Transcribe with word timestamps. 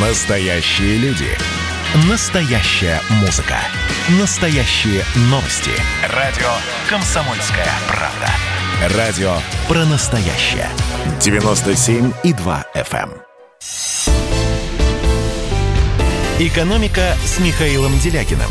Настоящие 0.00 0.96
люди. 0.98 1.26
Настоящая 2.08 3.00
музыка. 3.20 3.56
Настоящие 4.20 5.02
новости. 5.22 5.72
Радио 6.14 6.46
«Комсомольская 6.88 7.66
правда». 7.88 8.96
Радио 8.96 9.32
про 9.66 9.84
настоящее. 9.86 10.68
97,2 11.18 12.64
FM. 12.76 13.10
эм. 13.10 13.22
«Экономика» 16.38 17.16
с 17.24 17.40
Михаилом 17.40 17.98
Делякиным. 17.98 18.50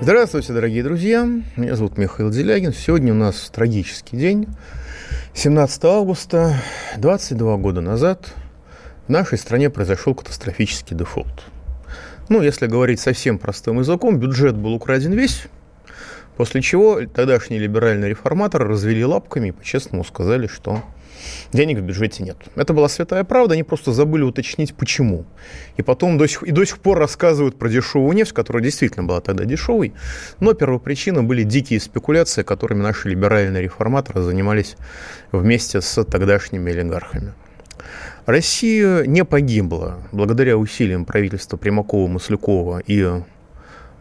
Здравствуйте, 0.00 0.54
дорогие 0.54 0.82
друзья. 0.82 1.28
Меня 1.56 1.76
зовут 1.76 1.98
Михаил 1.98 2.30
Делягин. 2.30 2.72
Сегодня 2.72 3.12
у 3.12 3.16
нас 3.16 3.50
трагический 3.50 4.16
день. 4.16 4.48
17 5.36 5.84
августа, 5.86 6.54
22 6.96 7.56
года 7.56 7.80
назад, 7.80 8.32
в 9.08 9.10
нашей 9.10 9.36
стране 9.36 9.68
произошел 9.68 10.14
катастрофический 10.14 10.96
дефолт. 10.96 11.46
Ну, 12.28 12.40
если 12.40 12.68
говорить 12.68 13.00
совсем 13.00 13.40
простым 13.40 13.80
языком, 13.80 14.20
бюджет 14.20 14.54
был 14.54 14.74
украден 14.74 15.12
весь, 15.12 15.48
после 16.36 16.62
чего 16.62 17.00
тогдашние 17.06 17.60
либеральные 17.60 18.10
реформаторы 18.10 18.66
развели 18.68 19.04
лапками 19.04 19.48
и 19.48 19.52
по-честному 19.52 20.04
сказали, 20.04 20.46
что 20.46 20.82
денег 21.52 21.78
в 21.78 21.82
бюджете 21.82 22.22
нет. 22.22 22.36
Это 22.56 22.72
была 22.72 22.88
святая 22.88 23.24
правда, 23.24 23.54
они 23.54 23.62
просто 23.62 23.92
забыли 23.92 24.22
уточнить, 24.22 24.74
почему. 24.74 25.24
И 25.76 25.82
потом 25.82 26.18
до 26.18 26.26
сих, 26.26 26.42
и 26.42 26.50
до 26.50 26.64
сих 26.64 26.78
пор 26.78 26.98
рассказывают 26.98 27.58
про 27.58 27.68
дешевую 27.68 28.14
нефть, 28.14 28.32
которая 28.32 28.62
действительно 28.62 29.04
была 29.04 29.20
тогда 29.20 29.44
дешевой, 29.44 29.94
но 30.40 30.54
первопричина 30.54 31.22
были 31.22 31.42
дикие 31.42 31.80
спекуляции, 31.80 32.42
которыми 32.42 32.82
наши 32.82 33.08
либеральные 33.08 33.62
реформаторы 33.62 34.22
занимались 34.22 34.76
вместе 35.32 35.80
с 35.80 36.04
тогдашними 36.04 36.72
олигархами. 36.72 37.34
Россия 38.26 39.04
не 39.04 39.24
погибла 39.24 39.98
благодаря 40.10 40.56
усилиям 40.56 41.04
правительства 41.04 41.58
Примакова, 41.58 42.08
Маслякова 42.08 42.80
и 42.86 43.22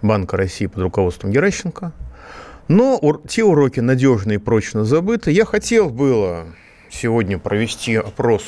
Банка 0.01 0.37
России 0.37 0.67
под 0.67 0.83
руководством 0.83 1.31
Геращенко. 1.31 1.91
Но 2.69 3.21
те 3.27 3.43
уроки 3.43 3.81
надежно 3.81 4.33
и 4.33 4.37
прочно 4.37 4.85
забыты. 4.85 5.31
Я 5.31 5.43
хотел 5.43 5.89
было 5.89 6.47
сегодня 6.93 7.39
провести 7.39 7.95
опрос 7.95 8.43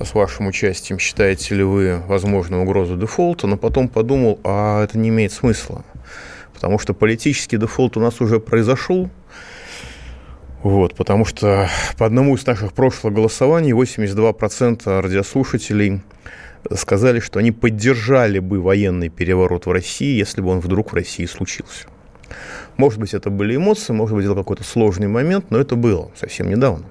с 0.00 0.14
вашим 0.14 0.46
участием, 0.46 0.98
считаете 0.98 1.56
ли 1.56 1.64
вы 1.64 2.00
возможную 2.06 2.62
угрозу 2.62 2.96
дефолта, 2.96 3.46
но 3.46 3.56
потом 3.56 3.88
подумал, 3.88 4.38
а 4.44 4.84
это 4.84 4.96
не 4.96 5.08
имеет 5.08 5.32
смысла, 5.32 5.84
потому 6.54 6.78
что 6.78 6.94
политический 6.94 7.56
дефолт 7.56 7.96
у 7.96 8.00
нас 8.00 8.20
уже 8.20 8.38
произошел, 8.38 9.10
вот, 10.62 10.94
потому 10.94 11.24
что 11.24 11.68
по 11.96 12.06
одному 12.06 12.36
из 12.36 12.46
наших 12.46 12.72
прошлых 12.72 13.12
голосований 13.12 13.72
82% 13.72 15.00
радиослушателей 15.00 16.02
сказали, 16.74 17.20
что 17.20 17.40
они 17.40 17.50
поддержали 17.50 18.38
бы 18.38 18.60
военный 18.60 19.08
переворот 19.08 19.66
в 19.66 19.72
России, 19.72 20.16
если 20.16 20.40
бы 20.40 20.50
он 20.50 20.60
вдруг 20.60 20.92
в 20.92 20.94
России 20.94 21.26
случился. 21.26 21.86
Может 22.76 23.00
быть, 23.00 23.14
это 23.14 23.30
были 23.30 23.56
эмоции, 23.56 23.92
может 23.92 24.14
быть, 24.14 24.26
это 24.26 24.34
какой-то 24.34 24.62
сложный 24.62 25.08
момент, 25.08 25.50
но 25.50 25.58
это 25.58 25.74
было 25.74 26.10
совсем 26.14 26.48
недавно. 26.50 26.84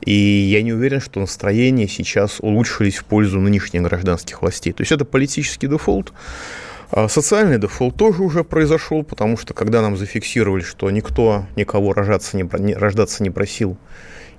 И 0.00 0.12
я 0.12 0.62
не 0.62 0.72
уверен, 0.72 1.00
что 1.00 1.20
настроения 1.20 1.88
сейчас 1.88 2.38
улучшились 2.40 2.96
в 2.96 3.04
пользу 3.04 3.40
нынешних 3.40 3.82
гражданских 3.82 4.42
властей. 4.42 4.72
То 4.72 4.82
есть 4.82 4.92
это 4.92 5.04
политический 5.04 5.66
дефолт. 5.66 6.12
А 6.90 7.08
социальный 7.08 7.58
дефолт 7.58 7.96
тоже 7.96 8.22
уже 8.22 8.44
произошел, 8.44 9.02
потому 9.02 9.36
что 9.36 9.52
когда 9.54 9.82
нам 9.82 9.96
зафиксировали, 9.96 10.62
что 10.62 10.90
никто 10.90 11.46
никого 11.56 11.92
рожаться 11.92 12.36
не, 12.36 12.74
рождаться 12.74 13.22
не 13.22 13.30
просил, 13.30 13.76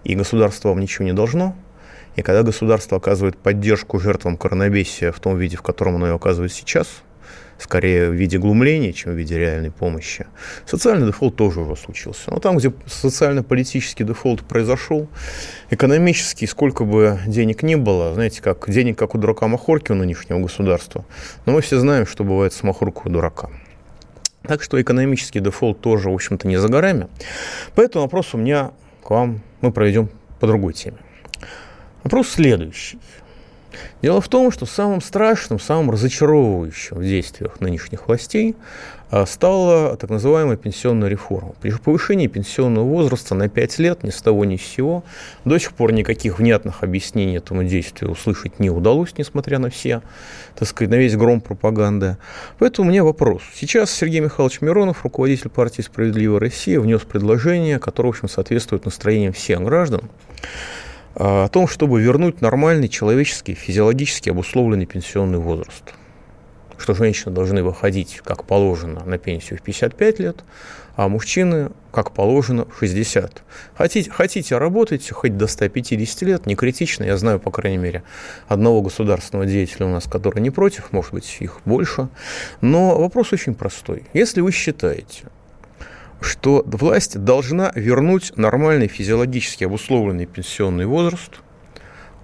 и 0.03 0.15
государство 0.15 0.69
вам 0.69 0.79
ничего 0.79 1.05
не 1.05 1.13
должно, 1.13 1.55
и 2.15 2.21
когда 2.21 2.41
государство 2.41 2.97
оказывает 2.97 3.37
поддержку 3.37 3.99
жертвам 3.99 4.37
коронавируса 4.37 5.11
в 5.11 5.19
том 5.19 5.37
виде, 5.37 5.57
в 5.57 5.61
котором 5.61 5.97
оно 5.97 6.07
ее 6.07 6.15
оказывает 6.15 6.53
сейчас– 6.53 6.87
скорее 7.59 8.09
в 8.09 8.13
виде 8.13 8.37
глумления, 8.37 8.93
чем 8.93 9.13
в 9.13 9.15
виде 9.15 9.37
реальной 9.37 9.71
помощи. 9.71 10.25
Социальный 10.65 11.07
дефолт 11.07 11.35
тоже 11.35 11.61
уже 11.61 11.75
случился. 11.75 12.31
Но 12.31 12.39
там, 12.39 12.57
где 12.57 12.73
социально-политический 12.85 14.03
дефолт 14.03 14.41
произошел, 14.41 15.07
экономический, 15.69 16.47
сколько 16.47 16.85
бы 16.85 17.19
денег 17.27 17.63
ни 17.63 17.75
было, 17.75 18.13
знаете, 18.13 18.41
как 18.41 18.69
денег, 18.69 18.97
как 18.97 19.15
у 19.15 19.17
дурака 19.17 19.47
махорки 19.47 19.91
у 19.91 19.95
нынешнего 19.95 20.39
государства, 20.39 21.05
но 21.45 21.53
мы 21.53 21.61
все 21.61 21.79
знаем, 21.79 22.07
что 22.07 22.23
бывает 22.23 22.53
с 22.53 22.63
Махоркой 22.63 23.11
у 23.11 23.13
дурака. 23.13 23.49
Так 24.43 24.63
что 24.63 24.81
экономический 24.81 25.41
дефолт 25.41 25.81
тоже, 25.81 26.09
в 26.09 26.13
общем-то, 26.13 26.47
не 26.47 26.57
за 26.57 26.69
горами. 26.69 27.07
Поэтому 27.75 28.05
вопрос 28.05 28.33
у 28.33 28.37
меня 28.37 28.71
к 29.03 29.09
вам 29.09 29.41
мы 29.61 29.71
проведем 29.71 30.09
по 30.39 30.47
другой 30.47 30.73
теме. 30.73 30.97
Вопрос 32.03 32.29
следующий. 32.29 32.97
Дело 34.01 34.21
в 34.21 34.27
том, 34.27 34.51
что 34.51 34.65
самым 34.65 35.01
страшным, 35.01 35.59
самым 35.59 35.91
разочаровывающим 35.91 36.97
в 36.97 37.03
действиях 37.03 37.59
нынешних 37.59 38.07
властей 38.07 38.55
а, 39.11 39.25
стала 39.25 39.97
так 39.97 40.09
называемая 40.09 40.55
пенсионная 40.55 41.09
реформа. 41.09 41.53
При 41.61 41.71
повышении 41.71 42.27
пенсионного 42.27 42.85
возраста 42.85 43.35
на 43.35 43.49
5 43.49 43.79
лет 43.79 44.03
ни 44.03 44.11
с 44.11 44.21
того 44.21 44.45
ни 44.45 44.55
с 44.55 44.61
сего 44.61 45.03
до 45.45 45.57
сих 45.57 45.73
пор 45.73 45.91
никаких 45.93 46.39
внятных 46.39 46.83
объяснений 46.83 47.37
этому 47.37 47.63
действию 47.63 48.11
услышать 48.11 48.59
не 48.59 48.69
удалось, 48.69 49.17
несмотря 49.17 49.59
на 49.59 49.69
все, 49.69 50.01
так 50.55 50.67
сказать, 50.67 50.91
на 50.91 50.95
весь 50.95 51.15
гром 51.15 51.41
пропаганды. 51.41 52.17
Поэтому 52.59 52.87
у 52.87 52.91
меня 52.91 53.03
вопрос. 53.03 53.41
Сейчас 53.53 53.91
Сергей 53.91 54.19
Михайлович 54.19 54.61
Миронов, 54.61 55.03
руководитель 55.03 55.49
партии 55.49 55.81
«Справедливая 55.81 56.39
Россия», 56.39 56.79
внес 56.79 57.01
предложение, 57.01 57.79
которое, 57.79 58.09
в 58.09 58.11
общем, 58.11 58.29
соответствует 58.29 58.85
настроениям 58.85 59.33
всех 59.33 59.61
граждан 59.61 60.01
о 61.15 61.47
том, 61.47 61.67
чтобы 61.67 62.01
вернуть 62.01 62.41
нормальный 62.41 62.87
человеческий, 62.87 63.53
физиологически 63.53 64.29
обусловленный 64.29 64.85
пенсионный 64.85 65.39
возраст. 65.39 65.83
Что 66.77 66.93
женщины 66.93 67.33
должны 67.33 67.61
выходить, 67.61 68.21
как 68.23 68.45
положено, 68.45 69.03
на 69.05 69.17
пенсию 69.17 69.59
в 69.59 69.61
55 69.61 70.19
лет, 70.19 70.43
а 70.95 71.07
мужчины, 71.07 71.71
как 71.91 72.11
положено, 72.11 72.65
в 72.65 72.77
60. 72.77 73.43
Хотите, 73.75 74.11
хотите 74.11 74.57
работать 74.57 75.09
хоть 75.09 75.37
до 75.37 75.47
150 75.47 76.21
лет, 76.23 76.45
не 76.45 76.55
критично. 76.55 77.03
Я 77.03 77.17
знаю, 77.17 77.39
по 77.39 77.51
крайней 77.51 77.77
мере, 77.77 78.03
одного 78.47 78.81
государственного 78.81 79.45
деятеля 79.45 79.87
у 79.87 79.89
нас, 79.89 80.05
который 80.05 80.41
не 80.41 80.49
против, 80.49 80.91
может 80.91 81.13
быть, 81.13 81.37
их 81.39 81.61
больше. 81.65 82.09
Но 82.61 82.99
вопрос 82.99 83.33
очень 83.33 83.55
простой. 83.55 84.03
Если 84.13 84.41
вы 84.41 84.51
считаете, 84.51 85.23
что 86.21 86.63
власть 86.65 87.17
должна 87.17 87.71
вернуть 87.75 88.35
нормальный 88.35 88.87
физиологически 88.87 89.63
обусловленный 89.63 90.25
пенсионный 90.25 90.85
возраст. 90.85 91.31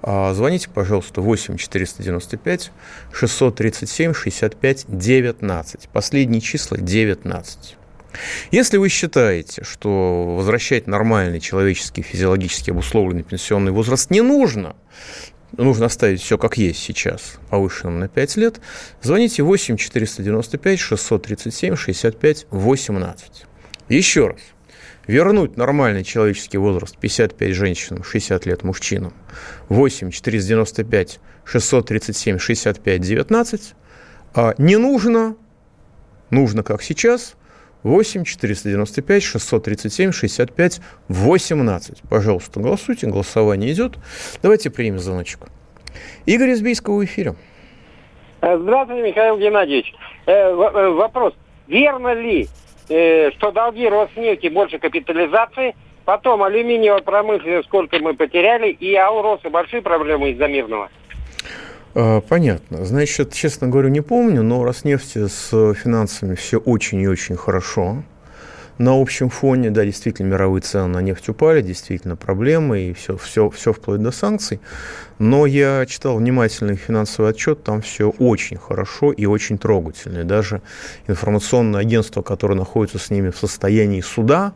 А, 0.01 0.33
звоните, 0.33 0.69
пожалуйста, 0.69 1.21
8 1.21 1.57
495 1.57 2.71
637 3.11 4.13
65 4.13 4.85
19. 4.87 5.89
Последние 5.91 6.41
числа 6.41 6.77
19. 6.77 7.77
Если 8.51 8.77
вы 8.77 8.89
считаете, 8.89 9.63
что 9.63 10.35
возвращать 10.37 10.87
нормальный 10.87 11.39
человеческий 11.39 12.01
физиологически 12.01 12.71
обусловленный 12.71 13.23
пенсионный 13.23 13.71
возраст 13.71 14.09
не 14.09 14.21
нужно, 14.21 14.75
нужно 15.57 15.87
оставить 15.87 16.21
все 16.21 16.37
как 16.37 16.57
есть 16.57 16.79
сейчас, 16.79 17.35
повышенным 17.49 17.99
на 17.99 18.07
5 18.07 18.35
лет, 18.37 18.61
звоните 19.01 19.43
8 19.43 19.77
495 19.77 20.79
637 20.79 21.75
65 21.75 22.47
18. 22.51 23.45
Еще 23.89 24.27
раз. 24.27 24.39
Вернуть 25.07 25.55
нормальный 25.55 26.03
человеческий 26.03 26.57
возраст 26.57 26.97
55 26.97 27.53
женщинам, 27.53 28.03
60 28.03 28.45
лет 28.47 28.63
мужчинам, 28.63 29.13
8 29.69 30.09
495 30.09 31.19
637 31.43 32.39
65 32.39 33.01
19, 33.01 33.73
а 34.33 34.55
не 34.57 34.77
нужно, 34.77 35.35
нужно 36.31 36.63
как 36.63 36.81
сейчас, 36.81 37.35
8 37.83 38.23
495 38.23 39.23
637 39.23 40.11
65 40.11 40.81
18. 41.07 42.01
Пожалуйста, 42.09 42.59
голосуйте, 42.59 43.05
голосование 43.05 43.71
идет. 43.71 43.99
Давайте 44.41 44.71
примем 44.71 44.97
звоночек. 44.97 45.41
Игорь 46.25 46.49
из 46.49 46.61
Бийского 46.61 46.97
в 46.97 47.05
эфире. 47.05 47.35
Здравствуйте, 48.41 49.03
Михаил 49.03 49.37
Геннадьевич. 49.37 49.93
Э, 50.25 50.31
э, 50.31 50.89
вопрос. 50.89 51.35
Верно 51.67 52.13
ли, 52.13 52.47
э, 52.89 53.31
что 53.31 53.51
долги 53.51 53.87
Роснефти 53.87 54.47
больше 54.47 54.79
капитализации, 54.79 55.75
потом 56.05 56.43
алюминиевая 56.43 57.01
промышленность, 57.01 57.67
сколько 57.67 57.99
мы 57.99 58.13
потеряли, 58.13 58.69
и 58.69 58.95
Ауроса 58.95 59.49
большие 59.49 59.81
проблемы 59.81 60.31
из-за 60.31 60.47
мирного. 60.47 60.89
А, 61.93 62.21
понятно. 62.21 62.85
Значит, 62.85 63.33
честно 63.33 63.67
говоря, 63.67 63.89
не 63.89 64.01
помню, 64.01 64.43
но 64.43 64.63
Роснефти 64.63 65.27
с 65.27 65.73
финансами 65.73 66.35
все 66.35 66.57
очень 66.57 67.01
и 67.01 67.07
очень 67.07 67.35
хорошо 67.35 68.03
на 68.77 68.99
общем 68.99 69.29
фоне, 69.29 69.71
да, 69.71 69.85
действительно, 69.85 70.27
мировые 70.27 70.61
цены 70.61 70.87
на 70.87 71.01
нефть 71.01 71.29
упали, 71.29 71.61
действительно 71.61 72.15
проблемы, 72.15 72.89
и 72.89 72.93
все, 72.93 73.15
все, 73.17 73.49
все 73.49 73.71
вплоть 73.71 74.01
до 74.01 74.11
санкций. 74.11 74.59
Но 75.17 75.45
я 75.45 75.85
читал 75.85 76.17
внимательный 76.17 76.75
финансовый 76.75 77.31
отчет, 77.31 77.63
там 77.63 77.81
все 77.81 78.09
очень 78.09 78.57
хорошо 78.57 79.13
и 79.13 79.25
очень 79.25 79.57
трогательно. 79.57 80.19
И 80.19 80.23
даже 80.23 80.61
информационное 81.07 81.81
агентство, 81.81 82.21
которое 82.21 82.55
находится 82.55 82.99
с 82.99 83.09
ними 83.09 83.29
в 83.29 83.37
состоянии 83.37 84.01
суда, 84.01 84.53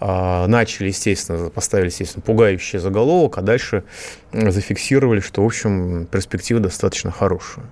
а, 0.00 0.48
начали, 0.48 0.88
естественно, 0.88 1.50
поставили, 1.50 1.86
естественно, 1.86 2.22
пугающий 2.22 2.80
заголовок, 2.80 3.38
а 3.38 3.42
дальше 3.42 3.84
зафиксировали, 4.32 5.20
что, 5.20 5.42
в 5.42 5.46
общем, 5.46 6.06
перспектива 6.06 6.58
достаточно 6.58 7.12
хорошая. 7.12 7.66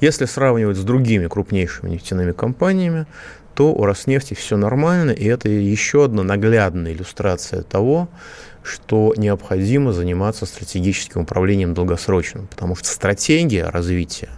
Если 0.00 0.26
сравнивать 0.26 0.76
с 0.76 0.84
другими 0.84 1.26
крупнейшими 1.26 1.90
нефтяными 1.90 2.32
компаниями, 2.32 3.06
то 3.54 3.72
у 3.72 3.84
Роснефти 3.84 4.34
все 4.34 4.56
нормально, 4.56 5.10
и 5.10 5.24
это 5.26 5.48
еще 5.48 6.04
одна 6.04 6.22
наглядная 6.22 6.92
иллюстрация 6.92 7.62
того, 7.62 8.08
что 8.62 9.12
необходимо 9.16 9.92
заниматься 9.92 10.46
стратегическим 10.46 11.22
управлением 11.22 11.74
долгосрочным, 11.74 12.46
потому 12.46 12.76
что 12.76 12.88
стратегия 12.88 13.64
развития, 13.64 14.30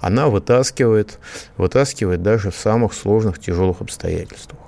она 0.00 0.28
вытаскивает, 0.28 1.18
вытаскивает 1.56 2.22
даже 2.22 2.50
в 2.50 2.56
самых 2.56 2.92
сложных, 2.94 3.38
тяжелых 3.38 3.80
обстоятельствах. 3.80 4.60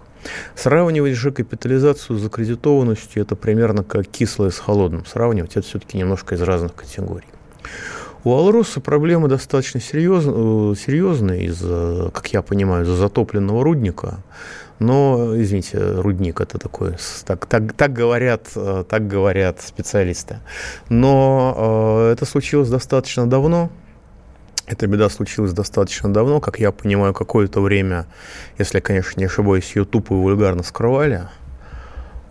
Сравнивать 0.55 1.15
же 1.15 1.33
капитализацию 1.33 2.19
с 2.19 2.23
закредитованностью– 2.23 3.23
это 3.25 3.35
примерно 3.35 3.83
как 3.83 4.07
кислое 4.07 4.51
с 4.51 4.59
холодным. 4.59 5.05
Сравнивать– 5.05 5.53
это 5.57 5.67
все-таки 5.67 5.99
немножко 5.99 6.35
из 6.37 6.43
разных 6.43 6.75
категорий. 6.75 7.27
У 8.25 8.33
Алроса 8.33 8.81
проблемы 8.81 9.29
достаточно 9.29 9.81
серьезные, 9.81 10.77
серьезные 10.77 11.47
из-за, 11.47 12.11
как 12.15 12.29
я 12.29 12.43
понимаю, 12.43 12.85
из-за 12.85 12.95
затопленного 12.95 13.65
рудника. 13.65 14.19
Но, 14.79 15.33
извините, 15.37 15.79
рудник 16.01 16.41
это 16.41 16.59
такой, 16.59 16.95
так, 17.25 17.47
так, 17.47 17.73
так, 17.73 17.93
говорят, 17.93 18.49
так 18.89 19.07
говорят 19.07 19.61
специалисты. 19.61 20.39
Но 20.89 22.07
э, 22.09 22.13
это 22.13 22.25
случилось 22.25 22.69
достаточно 22.69 23.29
давно, 23.29 23.71
эта 24.67 24.87
беда 24.87 25.09
случилась 25.09 25.53
достаточно 25.53 26.13
давно, 26.13 26.41
как 26.41 26.59
я 26.61 26.73
понимаю, 26.73 27.15
какое-то 27.15 27.61
время, 27.61 28.07
если 28.59 28.81
конечно, 28.81 29.19
не 29.19 29.27
ошибаюсь, 29.27 29.73
ее 29.75 29.85
тупо 29.85 30.15
и 30.15 30.17
вульгарно 30.17 30.63
скрывали. 30.63 31.29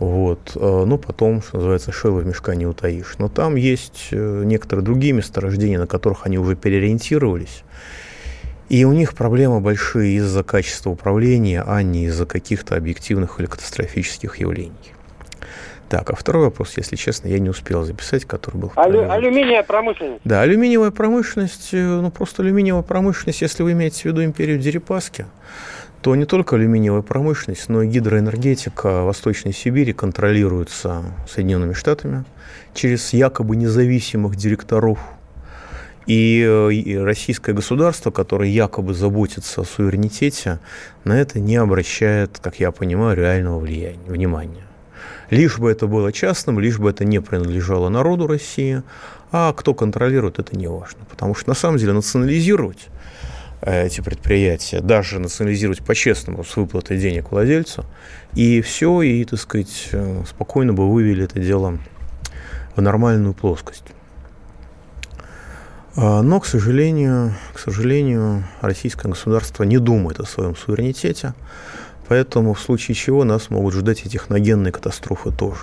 Вот. 0.01 0.53
Э, 0.56 0.83
но 0.83 0.98
потом, 0.98 1.44
что 1.44 1.57
называется, 1.57 1.92
шило 1.92 2.21
в 2.21 2.25
мешка 2.25 2.56
не 2.56 2.65
утаишь. 2.65 3.15
Но 3.19 3.30
там 3.30 3.56
есть 3.56 4.07
э, 4.09 4.42
некоторые 4.44 4.83
другие 4.83 5.13
месторождения, 5.13 5.77
на 5.77 5.86
которых 5.86 6.25
они 6.25 6.39
уже 6.39 6.56
переориентировались. 6.56 7.63
И 8.68 8.83
у 8.83 8.94
них 8.94 9.13
проблемы 9.13 9.59
большие 9.59 10.15
из-за 10.15 10.44
качества 10.44 10.89
управления, 10.89 11.63
а 11.63 11.83
не 11.83 12.06
из-за 12.06 12.25
каких-то 12.25 12.75
объективных 12.75 13.39
или 13.39 13.45
катастрофических 13.45 14.38
явлений. 14.38 14.74
Так, 15.88 16.09
а 16.09 16.15
второй 16.15 16.45
вопрос, 16.45 16.77
если 16.77 16.95
честно, 16.95 17.27
я 17.27 17.38
не 17.38 17.51
успел 17.51 17.83
записать, 17.83 18.25
который 18.25 18.56
был... 18.56 18.71
Алю, 18.77 19.12
алюминиевая 19.12 19.62
промышленность. 19.62 20.21
Да, 20.24 20.42
алюминиевая 20.42 20.89
промышленность, 20.89 21.69
э, 21.74 21.77
ну 21.77 22.09
просто 22.09 22.42
алюминиевая 22.42 22.81
промышленность, 22.81 23.42
если 23.42 23.62
вы 23.62 23.74
имеете 23.74 24.01
в 24.01 24.06
виду 24.06 24.24
империю 24.24 24.57
Дерипаски, 24.57 25.27
то 26.01 26.15
не 26.15 26.25
только 26.25 26.56
алюминиевая 26.56 27.03
промышленность, 27.03 27.69
но 27.69 27.83
и 27.83 27.88
гидроэнергетика 27.88 29.03
Восточной 29.03 29.53
Сибири 29.53 29.94
контролируется 29.94 31.03
Соединенными 31.30 31.74
Штатами 31.74 32.25
через 32.74 33.13
якобы 33.13 33.56
независимых 33.56 34.36
директоров. 34.36 35.00
И, 36.07 36.44
э, 36.44 36.74
и 36.74 36.98
российское 36.98 37.53
государство, 37.53 38.09
которое 38.09 38.50
якобы 38.50 38.95
заботится 38.95 39.62
о 39.62 39.65
суверенитете, 39.65 40.59
на 41.03 41.19
это 41.19 41.39
не 41.39 41.56
обращает, 41.57 42.39
как 42.42 42.59
я 42.59 42.71
понимаю, 42.71 43.15
реального 43.15 43.59
влияния, 43.59 44.00
внимания. 44.07 44.63
Лишь 45.30 45.59
бы 45.59 45.69
это 45.69 45.86
было 45.86 46.12
частным, 46.12 46.59
лишь 46.59 46.80
бы 46.80 46.89
это 46.89 47.06
не 47.06 47.21
принадлежало 47.21 47.89
народу 47.89 48.25
России, 48.25 48.81
а 49.31 49.53
кто 49.53 49.75
контролирует, 49.75 50.39
это 50.39 50.57
не 50.57 50.68
важно. 50.68 51.00
Потому 51.09 51.36
что 51.36 51.50
на 51.50 51.56
самом 51.56 51.77
деле 51.77 51.94
национализировать 51.94 52.88
эти 53.61 54.01
предприятия, 54.01 54.81
даже 54.81 55.19
национализировать 55.19 55.83
по-честному 55.83 56.43
с 56.43 56.55
выплатой 56.55 56.97
денег 56.97 57.31
владельцу, 57.31 57.85
и 58.33 58.61
все, 58.61 59.01
и, 59.01 59.23
так 59.25 59.39
сказать, 59.39 59.89
э, 59.91 60.23
спокойно 60.27 60.73
бы 60.73 60.91
вывели 60.91 61.25
это 61.25 61.39
дело 61.39 61.77
в 62.75 62.81
нормальную 62.81 63.33
плоскость. 63.33 63.85
А, 65.95 66.21
но, 66.21 66.39
к 66.39 66.45
сожалению, 66.45 67.35
к 67.53 67.59
сожалению, 67.59 68.45
российское 68.61 69.09
государство 69.09 69.63
не 69.63 69.77
думает 69.77 70.19
о 70.19 70.25
своем 70.25 70.55
суверенитете, 70.55 71.33
Поэтому 72.11 72.53
в 72.53 72.59
случае 72.59 72.93
чего 72.93 73.23
нас 73.23 73.49
могут 73.49 73.73
ждать 73.73 74.05
и 74.05 74.09
техногенные 74.09 74.73
катастрофы 74.73 75.31
тоже. 75.31 75.61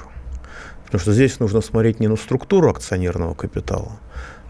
Потому 0.86 0.98
что 0.98 1.12
здесь 1.12 1.40
нужно 1.40 1.60
смотреть 1.60 2.00
не 2.00 2.08
на 2.08 2.16
структуру 2.16 2.70
акционерного 2.70 3.34
капитала, 3.34 3.98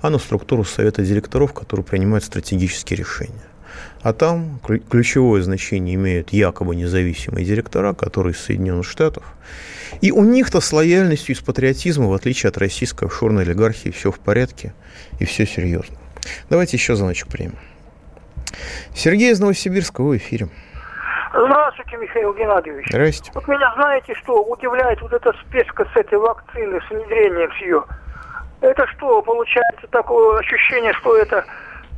а 0.02 0.10
на 0.10 0.18
структуру 0.18 0.64
совета 0.64 1.02
директоров, 1.02 1.52
который 1.52 1.84
принимает 1.84 2.24
стратегические 2.24 2.98
решения. 2.98 3.42
А 4.02 4.12
там 4.12 4.60
ключевое 4.90 5.42
значение 5.42 5.94
имеют 5.96 6.30
якобы 6.32 6.76
независимые 6.76 7.44
директора, 7.44 7.94
которые 7.94 8.32
из 8.32 8.40
Соединенных 8.40 8.86
Штатов. 8.86 9.24
И 10.00 10.12
у 10.12 10.24
них-то 10.24 10.60
с 10.60 10.72
лояльностью 10.72 11.34
и 11.34 11.38
с 11.38 11.40
патриотизмом, 11.40 12.08
в 12.08 12.12
отличие 12.12 12.48
от 12.48 12.58
российской 12.58 13.06
офшорной 13.06 13.42
олигархии, 13.42 13.90
все 13.90 14.12
в 14.12 14.18
порядке 14.20 14.72
и 15.18 15.24
все 15.24 15.46
серьезно. 15.46 15.96
Давайте 16.50 16.76
еще 16.76 16.94
звоночек 16.94 17.28
примем. 17.28 17.56
Сергей 18.94 19.32
из 19.32 19.40
Новосибирска, 19.40 20.02
в 20.02 20.16
эфире. 20.16 20.48
Здравствуйте, 21.30 21.96
Михаил 21.96 22.34
Геннадьевич. 22.34 22.86
Здрасте. 22.88 23.30
Вот 23.34 23.46
меня, 23.48 23.72
знаете, 23.74 24.14
что 24.14 24.42
удивляет 24.42 25.00
вот 25.02 25.12
эта 25.12 25.32
спешка 25.44 25.86
с 25.92 25.96
этой 25.96 26.18
вакцины, 26.18 26.80
с 26.80 26.90
внедрением 26.90 27.50
ее. 27.60 27.84
Это 28.60 28.86
что, 28.96 29.22
получается 29.22 29.86
такое 29.90 30.38
ощущение, 30.38 30.92
что 30.94 31.16
это 31.16 31.44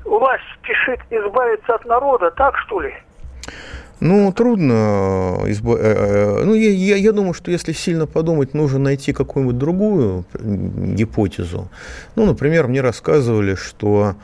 власть 0.05 0.45
спешит 0.59 1.01
избавиться 1.11 1.75
от 1.75 1.85
народа, 1.87 2.31
так 2.31 2.57
что 2.59 2.81
ли? 2.81 2.95
Ну, 4.01 4.33
трудно. 4.33 5.43
Изба... 5.47 5.77
Э, 5.79 6.41
э, 6.41 6.45
ну, 6.45 6.55
я, 6.55 6.71
я, 6.71 6.97
я 6.97 7.13
думаю, 7.13 7.35
что 7.35 7.51
если 7.51 7.73
сильно 7.73 8.07
подумать, 8.07 8.55
нужно 8.55 8.79
найти 8.79 9.13
какую-нибудь 9.13 9.59
другую 9.59 10.25
гипотезу. 10.35 11.69
Ну, 12.17 12.25
например, 12.25 12.67
мне 12.67 12.81
рассказывали, 12.81 13.55
что 13.57 14.15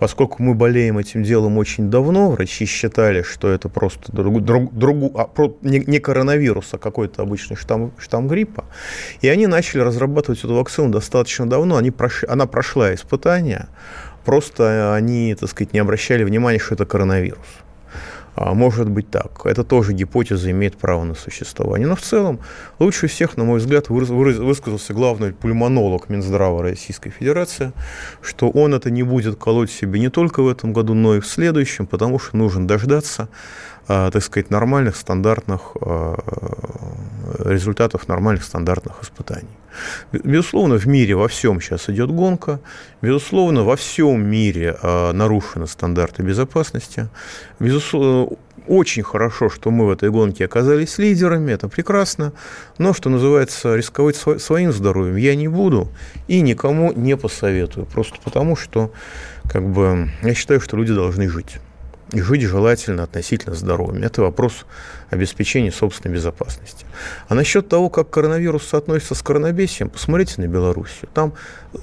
Поскольку 0.00 0.42
мы 0.42 0.54
болеем 0.54 0.96
этим 0.96 1.22
делом 1.22 1.58
очень 1.58 1.90
давно, 1.90 2.30
врачи 2.30 2.64
считали, 2.64 3.20
что 3.20 3.50
это 3.50 3.68
просто 3.68 4.10
друг, 4.10 4.42
друг, 4.42 4.72
друг, 4.72 5.12
а, 5.14 5.26
про, 5.26 5.54
не, 5.60 5.80
не 5.80 5.98
коронавирус, 5.98 6.72
а 6.72 6.78
какой-то 6.78 7.20
обычный 7.20 7.54
штамм, 7.54 7.92
штамм 7.98 8.26
гриппа. 8.26 8.64
И 9.20 9.28
они 9.28 9.46
начали 9.46 9.82
разрабатывать 9.82 10.38
эту 10.38 10.54
вакцину 10.54 10.88
достаточно 10.88 11.46
давно. 11.46 11.76
Они 11.76 11.90
прош, 11.90 12.24
она 12.26 12.46
прошла 12.46 12.94
испытания, 12.94 13.68
просто 14.24 14.94
они, 14.94 15.36
так 15.38 15.50
сказать, 15.50 15.74
не 15.74 15.80
обращали 15.80 16.24
внимания, 16.24 16.58
что 16.58 16.74
это 16.74 16.86
коронавирус. 16.86 17.46
А, 18.36 18.54
может 18.54 18.88
быть 18.88 19.10
так. 19.10 19.44
Это 19.44 19.64
тоже 19.64 19.92
гипотеза 19.92 20.50
имеет 20.50 20.76
право 20.76 21.04
на 21.04 21.14
существование. 21.14 21.88
Но 21.88 21.96
в 21.96 22.00
целом 22.00 22.40
лучше 22.78 23.06
всех, 23.06 23.36
на 23.36 23.44
мой 23.44 23.58
взгляд, 23.58 23.88
высказался 23.88 24.94
главный 24.94 25.32
пульмонолог 25.32 26.08
Минздрава 26.08 26.62
Российской 26.62 27.10
Федерации, 27.10 27.72
что 28.22 28.48
он 28.50 28.74
это 28.74 28.90
не 28.90 29.02
будет 29.02 29.36
колоть 29.36 29.70
себе 29.70 30.00
не 30.00 30.08
только 30.08 30.42
в 30.42 30.48
этом 30.48 30.72
году, 30.72 30.94
но 30.94 31.16
и 31.16 31.20
в 31.20 31.26
следующем, 31.26 31.86
потому 31.86 32.18
что 32.18 32.36
нужно 32.36 32.66
дождаться 32.66 33.28
так 33.90 34.22
сказать, 34.22 34.50
нормальных 34.50 34.96
стандартных 34.96 35.76
а, 35.80 36.16
результатов 37.44 38.08
нормальных 38.08 38.44
стандартных 38.44 39.02
испытаний. 39.02 39.48
Безусловно, 40.12 40.78
в 40.78 40.86
мире 40.86 41.14
во 41.14 41.28
всем 41.28 41.60
сейчас 41.60 41.88
идет 41.88 42.10
гонка. 42.10 42.60
Безусловно, 43.02 43.64
во 43.64 43.76
всем 43.76 44.26
мире 44.28 44.76
э, 44.82 45.12
нарушены 45.12 45.66
стандарты 45.66 46.22
безопасности. 46.22 47.08
Безусловно, 47.60 48.36
очень 48.66 49.02
хорошо, 49.02 49.48
что 49.48 49.70
мы 49.70 49.86
в 49.86 49.90
этой 49.90 50.10
гонке 50.10 50.44
оказались 50.44 50.98
лидерами, 50.98 51.52
это 51.52 51.68
прекрасно. 51.68 52.32
Но, 52.78 52.92
что 52.92 53.10
называется, 53.10 53.74
рисковать 53.76 54.16
своим 54.16 54.72
здоровьем 54.72 55.16
я 55.16 55.34
не 55.34 55.48
буду 55.48 55.88
и 56.28 56.40
никому 56.40 56.92
не 56.92 57.16
посоветую. 57.16 57.86
Просто 57.86 58.16
потому, 58.22 58.56
что 58.56 58.92
как 59.50 59.68
бы, 59.68 60.10
я 60.22 60.34
считаю, 60.34 60.60
что 60.60 60.76
люди 60.76 60.92
должны 60.92 61.28
жить 61.28 61.58
и 62.12 62.20
жить 62.20 62.42
желательно 62.42 63.04
относительно 63.04 63.54
здоровыми. 63.54 64.04
Это 64.04 64.22
вопрос 64.22 64.66
обеспечения 65.10 65.70
собственной 65.70 66.14
безопасности. 66.14 66.86
А 67.28 67.34
насчет 67.34 67.68
того, 67.68 67.90
как 67.90 68.10
коронавирус 68.10 68.66
соотносится 68.66 69.14
с 69.14 69.22
коронабесием, 69.22 69.90
посмотрите 69.90 70.40
на 70.40 70.46
Белоруссию. 70.46 71.08
Там 71.14 71.34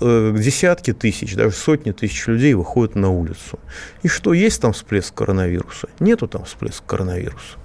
э, 0.01 0.36
десятки 0.38 0.93
тысяч, 0.93 1.36
даже 1.36 1.55
сотни 1.55 1.91
тысяч 1.91 2.27
людей 2.27 2.53
выходят 2.53 2.96
на 2.96 3.10
улицу. 3.10 3.60
И 4.03 4.07
что, 4.07 4.34
есть 4.34 4.62
там 4.62 4.74
всплеск 4.74 5.13
коронавируса? 5.13 5.89
Нету 6.00 6.27
там 6.27 6.46
всплеска 6.46 6.86
коронавируса. 6.86 7.57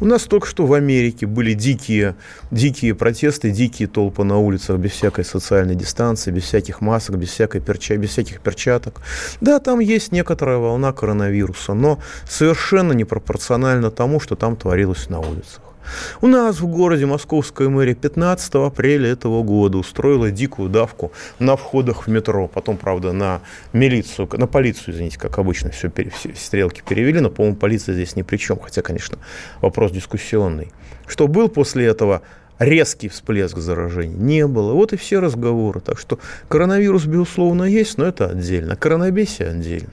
У 0.00 0.04
нас 0.04 0.22
только 0.22 0.46
что 0.46 0.66
в 0.66 0.72
Америке 0.72 1.26
были 1.26 1.54
дикие, 1.54 2.14
дикие 2.50 2.94
протесты, 2.94 3.50
дикие 3.50 3.88
толпы 3.88 4.24
на 4.24 4.38
улицах 4.38 4.78
без 4.78 4.92
всякой 4.92 5.24
социальной 5.24 5.74
дистанции, 5.74 6.30
без 6.30 6.44
всяких 6.44 6.80
масок, 6.80 7.16
без, 7.16 7.30
всякой 7.30 7.60
перча, 7.60 7.96
без 7.96 8.10
всяких 8.10 8.40
перчаток. 8.40 9.00
Да, 9.40 9.58
там 9.58 9.80
есть 9.80 10.12
некоторая 10.12 10.58
волна 10.58 10.92
коронавируса, 10.92 11.74
но 11.74 11.98
совершенно 12.28 12.92
непропорционально 12.92 13.90
тому, 13.90 14.20
что 14.20 14.36
там 14.36 14.56
творилось 14.56 15.08
на 15.08 15.20
улицах. 15.20 15.71
У 16.20 16.26
нас 16.26 16.60
в 16.60 16.66
городе 16.66 17.06
московская 17.06 17.68
мэрия 17.68 17.94
15 17.94 18.54
апреля 18.54 19.10
этого 19.10 19.42
года 19.42 19.78
устроила 19.78 20.30
дикую 20.30 20.68
давку 20.68 21.12
на 21.38 21.56
входах 21.56 22.06
в 22.06 22.10
метро. 22.10 22.48
Потом, 22.48 22.76
правда, 22.76 23.12
на 23.12 23.40
милицию, 23.72 24.28
на 24.32 24.46
полицию, 24.46 24.94
извините, 24.94 25.18
как 25.18 25.38
обычно, 25.38 25.70
все, 25.70 25.90
все 25.90 26.34
стрелки 26.34 26.82
перевели, 26.86 27.20
но, 27.20 27.30
по-моему, 27.30 27.56
полиция 27.56 27.94
здесь 27.94 28.16
ни 28.16 28.22
при 28.22 28.36
чем, 28.36 28.58
хотя, 28.58 28.82
конечно, 28.82 29.18
вопрос 29.60 29.92
дискуссионный. 29.92 30.72
Что 31.06 31.28
был 31.28 31.48
после 31.48 31.86
этого 31.86 32.22
резкий 32.58 33.08
всплеск 33.08 33.58
заражения? 33.58 34.16
Не 34.16 34.46
было. 34.46 34.72
Вот 34.72 34.92
и 34.92 34.96
все 34.96 35.20
разговоры. 35.20 35.80
Так 35.80 35.98
что 35.98 36.18
коронавирус, 36.48 37.04
безусловно, 37.04 37.64
есть, 37.64 37.98
но 37.98 38.06
это 38.06 38.28
отдельно. 38.28 38.76
Коронабесие 38.76 39.48
отдельно. 39.48 39.90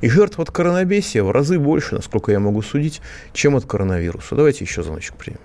И 0.00 0.08
жертв 0.08 0.38
от 0.38 0.50
коронабесия 0.50 1.22
в 1.22 1.30
разы 1.30 1.58
больше, 1.58 1.96
насколько 1.96 2.32
я 2.32 2.40
могу 2.40 2.62
судить, 2.62 3.00
чем 3.32 3.56
от 3.56 3.64
коронавируса. 3.64 4.34
Давайте 4.34 4.64
еще 4.64 4.82
звоночек 4.82 5.16
примем. 5.16 5.40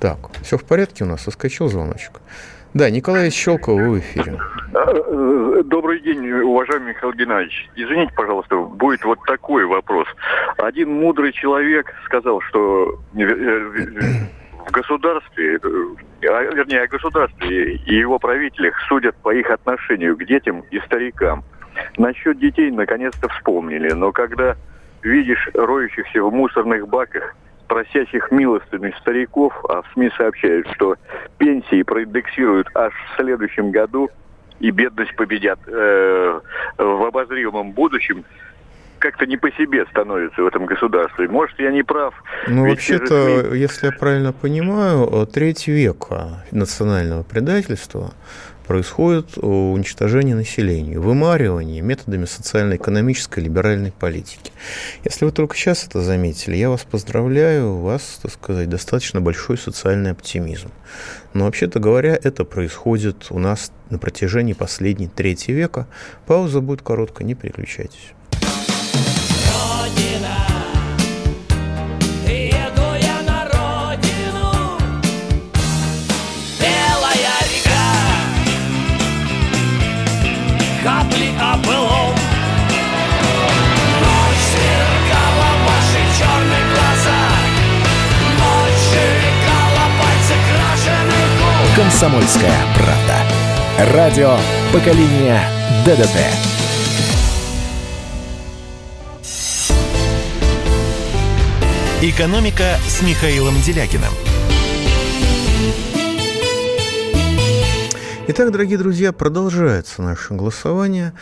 Так, 0.00 0.18
все 0.42 0.58
в 0.58 0.64
порядке 0.64 1.04
у 1.04 1.06
нас? 1.06 1.22
Соскочил 1.22 1.68
звоночек. 1.68 2.20
Да, 2.74 2.90
Николай 2.90 3.30
Щелков, 3.30 3.80
вы 3.80 3.90
в 3.90 3.98
эфире. 4.00 4.38
Э, 4.74 5.62
добрый 5.64 6.00
день, 6.00 6.28
уважаемый 6.28 6.88
Михаил 6.88 7.12
Геннадьевич. 7.12 7.70
Извините, 7.76 8.12
пожалуйста, 8.16 8.56
будет 8.56 9.04
вот 9.04 9.20
такой 9.26 9.64
вопрос. 9.64 10.08
Один 10.58 10.90
мудрый 10.90 11.32
человек 11.32 11.94
сказал, 12.04 12.40
что 12.40 12.98
э, 13.14 13.22
э, 13.22 14.26
в 14.66 14.72
государстве, 14.72 15.60
а, 15.62 16.42
вернее, 16.52 16.82
о 16.82 16.88
государстве 16.88 17.76
и 17.76 17.94
его 17.94 18.18
правителях 18.18 18.74
судят 18.88 19.14
по 19.16 19.32
их 19.32 19.48
отношению 19.50 20.16
к 20.16 20.24
детям 20.24 20.64
и 20.70 20.80
старикам. 20.80 21.44
Насчет 21.96 22.38
детей 22.38 22.70
наконец-то 22.70 23.28
вспомнили, 23.28 23.90
но 23.92 24.12
когда 24.12 24.56
видишь 25.02 25.48
роющихся 25.54 26.22
в 26.22 26.32
мусорных 26.32 26.88
баках 26.88 27.34
просящих 27.68 28.30
милостыми 28.30 28.94
стариков, 29.00 29.52
а 29.68 29.82
в 29.82 29.86
СМИ 29.94 30.10
сообщают, 30.16 30.68
что 30.74 30.96
пенсии 31.38 31.82
проиндексируют 31.82 32.68
аж 32.74 32.92
в 32.92 33.16
следующем 33.16 33.70
году, 33.70 34.10
и 34.60 34.70
бедность 34.70 35.14
победят 35.16 35.58
э, 35.66 36.40
в 36.78 37.04
обозримом 37.04 37.72
будущем, 37.72 38.24
как-то 39.04 39.26
не 39.26 39.36
по 39.36 39.50
себе 39.52 39.84
становится 39.90 40.40
в 40.40 40.46
этом 40.46 40.64
государстве. 40.64 41.28
Может, 41.28 41.60
я 41.60 41.70
не 41.70 41.82
прав. 41.82 42.14
Ну, 42.48 42.66
вообще-то, 42.66 43.50
СМИ... 43.50 43.58
если 43.58 43.86
я 43.86 43.92
правильно 43.92 44.32
понимаю, 44.32 45.26
треть 45.26 45.68
века 45.68 46.42
национального 46.50 47.22
предательства 47.22 48.14
происходит 48.66 49.36
уничтожение 49.36 50.34
населения, 50.34 50.98
вымаривание 50.98 51.82
методами 51.82 52.24
социально-экономической 52.24 53.40
либеральной 53.40 53.92
политики. 53.92 54.52
Если 55.04 55.26
вы 55.26 55.32
только 55.32 55.54
сейчас 55.54 55.86
это 55.86 56.00
заметили, 56.00 56.56
я 56.56 56.70
вас 56.70 56.84
поздравляю, 56.90 57.74
у 57.74 57.82
вас, 57.82 58.20
так 58.22 58.32
сказать, 58.32 58.70
достаточно 58.70 59.20
большой 59.20 59.58
социальный 59.58 60.12
оптимизм. 60.12 60.70
Но 61.34 61.44
вообще-то 61.44 61.78
говоря, 61.78 62.18
это 62.22 62.46
происходит 62.46 63.26
у 63.28 63.38
нас 63.38 63.70
на 63.90 63.98
протяжении 63.98 64.54
последней 64.54 65.08
трети 65.08 65.50
века. 65.50 65.86
Пауза 66.26 66.62
будет 66.62 66.80
короткая, 66.80 67.26
не 67.26 67.34
переключайтесь. 67.34 68.14
«Комсомольская 91.76 92.54
правда». 92.76 93.92
Радио 93.92 94.36
поколения 94.72 95.42
ДДТ». 95.84 96.16
«Экономика» 102.00 102.76
с 102.86 103.02
Михаилом 103.02 103.60
Делякиным. 103.60 104.12
Итак, 108.28 108.52
дорогие 108.52 108.78
друзья, 108.78 109.12
продолжается 109.12 110.00
наше 110.00 110.34
голосование. 110.34 111.12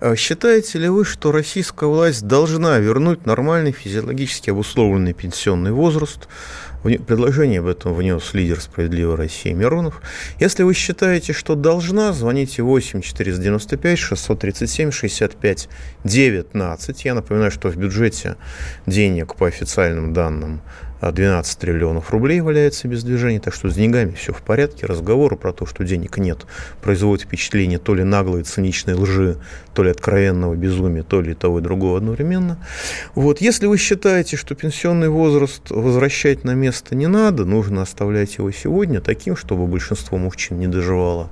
А 0.00 0.14
считаете 0.14 0.78
ли 0.78 0.88
вы, 0.88 1.04
что 1.04 1.32
российская 1.32 1.86
власть 1.86 2.26
должна 2.26 2.78
вернуть 2.78 3.26
нормальный 3.26 3.72
физиологически 3.72 4.50
обусловленный 4.50 5.12
пенсионный 5.12 5.72
возраст? 5.72 6.28
Предложение 6.82 7.58
об 7.58 7.66
этом 7.66 7.92
внес 7.92 8.34
лидер 8.34 8.60
«Справедливой 8.60 9.16
России» 9.16 9.52
Миронов. 9.52 10.00
Если 10.38 10.62
вы 10.62 10.74
считаете, 10.74 11.32
что 11.32 11.56
должна, 11.56 12.12
звоните 12.12 12.62
8 12.62 13.00
495 13.00 13.98
637 13.98 14.92
65 14.92 15.68
19. 16.04 17.04
Я 17.04 17.14
напоминаю, 17.14 17.50
что 17.50 17.68
в 17.68 17.76
бюджете 17.76 18.36
денег 18.86 19.34
по 19.34 19.48
официальным 19.48 20.12
данным 20.12 20.60
12 21.00 21.58
триллионов 21.58 22.10
рублей 22.10 22.40
валяется 22.40 22.88
без 22.88 23.04
движения, 23.04 23.40
так 23.40 23.54
что 23.54 23.68
с 23.68 23.74
деньгами 23.74 24.12
все 24.12 24.32
в 24.32 24.42
порядке. 24.42 24.86
Разговоры 24.86 25.36
про 25.36 25.52
то, 25.52 25.66
что 25.66 25.84
денег 25.84 26.18
нет, 26.18 26.46
производят 26.82 27.26
впечатление 27.26 27.78
то 27.78 27.94
ли 27.94 28.04
наглой 28.04 28.42
циничной 28.42 28.94
лжи, 28.94 29.36
то 29.74 29.82
ли 29.82 29.90
откровенного 29.90 30.54
безумия, 30.54 31.02
то 31.02 31.20
ли 31.20 31.34
того 31.34 31.60
и 31.60 31.62
другого 31.62 31.98
одновременно. 31.98 32.58
Вот. 33.14 33.40
Если 33.40 33.66
вы 33.66 33.78
считаете, 33.78 34.36
что 34.36 34.54
пенсионный 34.54 35.08
возраст 35.08 35.70
возвращать 35.70 36.44
на 36.44 36.54
место 36.54 36.94
не 36.94 37.06
надо, 37.06 37.44
нужно 37.44 37.82
оставлять 37.82 38.36
его 38.38 38.50
сегодня 38.50 39.00
таким, 39.00 39.36
чтобы 39.36 39.66
большинство 39.66 40.18
мужчин 40.18 40.58
не 40.58 40.66
доживало 40.66 41.30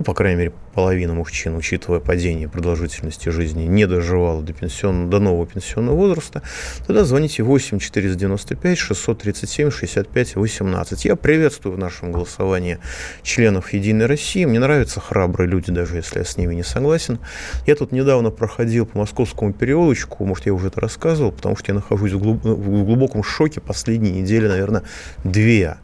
ну, 0.00 0.04
по 0.04 0.14
крайней 0.14 0.38
мере, 0.38 0.52
половина 0.72 1.12
мужчин, 1.12 1.54
учитывая 1.56 2.00
падение 2.00 2.48
продолжительности 2.48 3.28
жизни, 3.28 3.64
не 3.64 3.86
доживала 3.86 4.40
до, 4.40 4.54
пенсион, 4.54 5.10
до 5.10 5.18
нового 5.18 5.46
пенсионного 5.46 5.94
возраста, 5.94 6.42
тогда 6.86 7.04
звоните 7.04 7.42
8 7.42 7.78
495 7.78 8.78
637 8.78 9.70
65 9.70 10.36
18. 10.36 11.04
Я 11.04 11.16
приветствую 11.16 11.76
в 11.76 11.78
нашем 11.78 12.12
голосовании 12.12 12.78
членов 13.22 13.74
«Единой 13.74 14.06
России». 14.06 14.46
Мне 14.46 14.58
нравятся 14.58 15.00
храбрые 15.00 15.50
люди, 15.50 15.70
даже 15.70 15.96
если 15.96 16.20
я 16.20 16.24
с 16.24 16.38
ними 16.38 16.54
не 16.54 16.64
согласен. 16.64 17.18
Я 17.66 17.76
тут 17.76 17.92
недавно 17.92 18.30
проходил 18.30 18.86
по 18.86 19.00
московскому 19.00 19.52
переулочку, 19.52 20.24
может, 20.24 20.46
я 20.46 20.54
уже 20.54 20.68
это 20.68 20.80
рассказывал, 20.80 21.30
потому 21.30 21.56
что 21.56 21.72
я 21.72 21.74
нахожусь 21.74 22.12
в 22.12 22.20
глубоком 22.20 23.22
шоке 23.22 23.60
последние 23.60 24.22
недели, 24.22 24.48
наверное, 24.48 24.82
две 25.24 25.76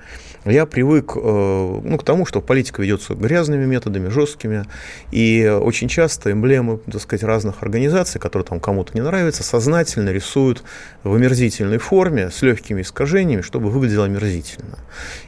я 0.51 0.67
привык 0.67 1.13
э, 1.17 1.81
ну, 1.85 1.99
к 1.99 2.05
тому, 2.05 2.27
что 2.27 2.41
политика 2.41 2.83
ведется 2.83 3.15
грязными 3.15 3.67
методами, 3.67 4.09
жесткими, 4.09 4.65
и 5.11 5.47
очень 5.47 5.89
часто 5.89 6.33
эмблемы, 6.33 6.79
так 6.79 7.01
сказать, 7.01 7.23
разных 7.23 7.63
организаций, 7.63 8.21
которые 8.21 8.47
там 8.47 8.61
кому-то 8.61 8.93
не 8.95 9.01
нравятся, 9.01 9.43
сознательно 9.43 10.11
рисуют 10.11 10.63
в 11.03 11.15
омерзительной 11.15 11.79
форме 11.79 12.31
с 12.31 12.43
легкими 12.43 12.83
искажениями, 12.83 13.43
чтобы 13.43 13.71
выглядело 13.71 14.07
омерзительно. 14.07 14.79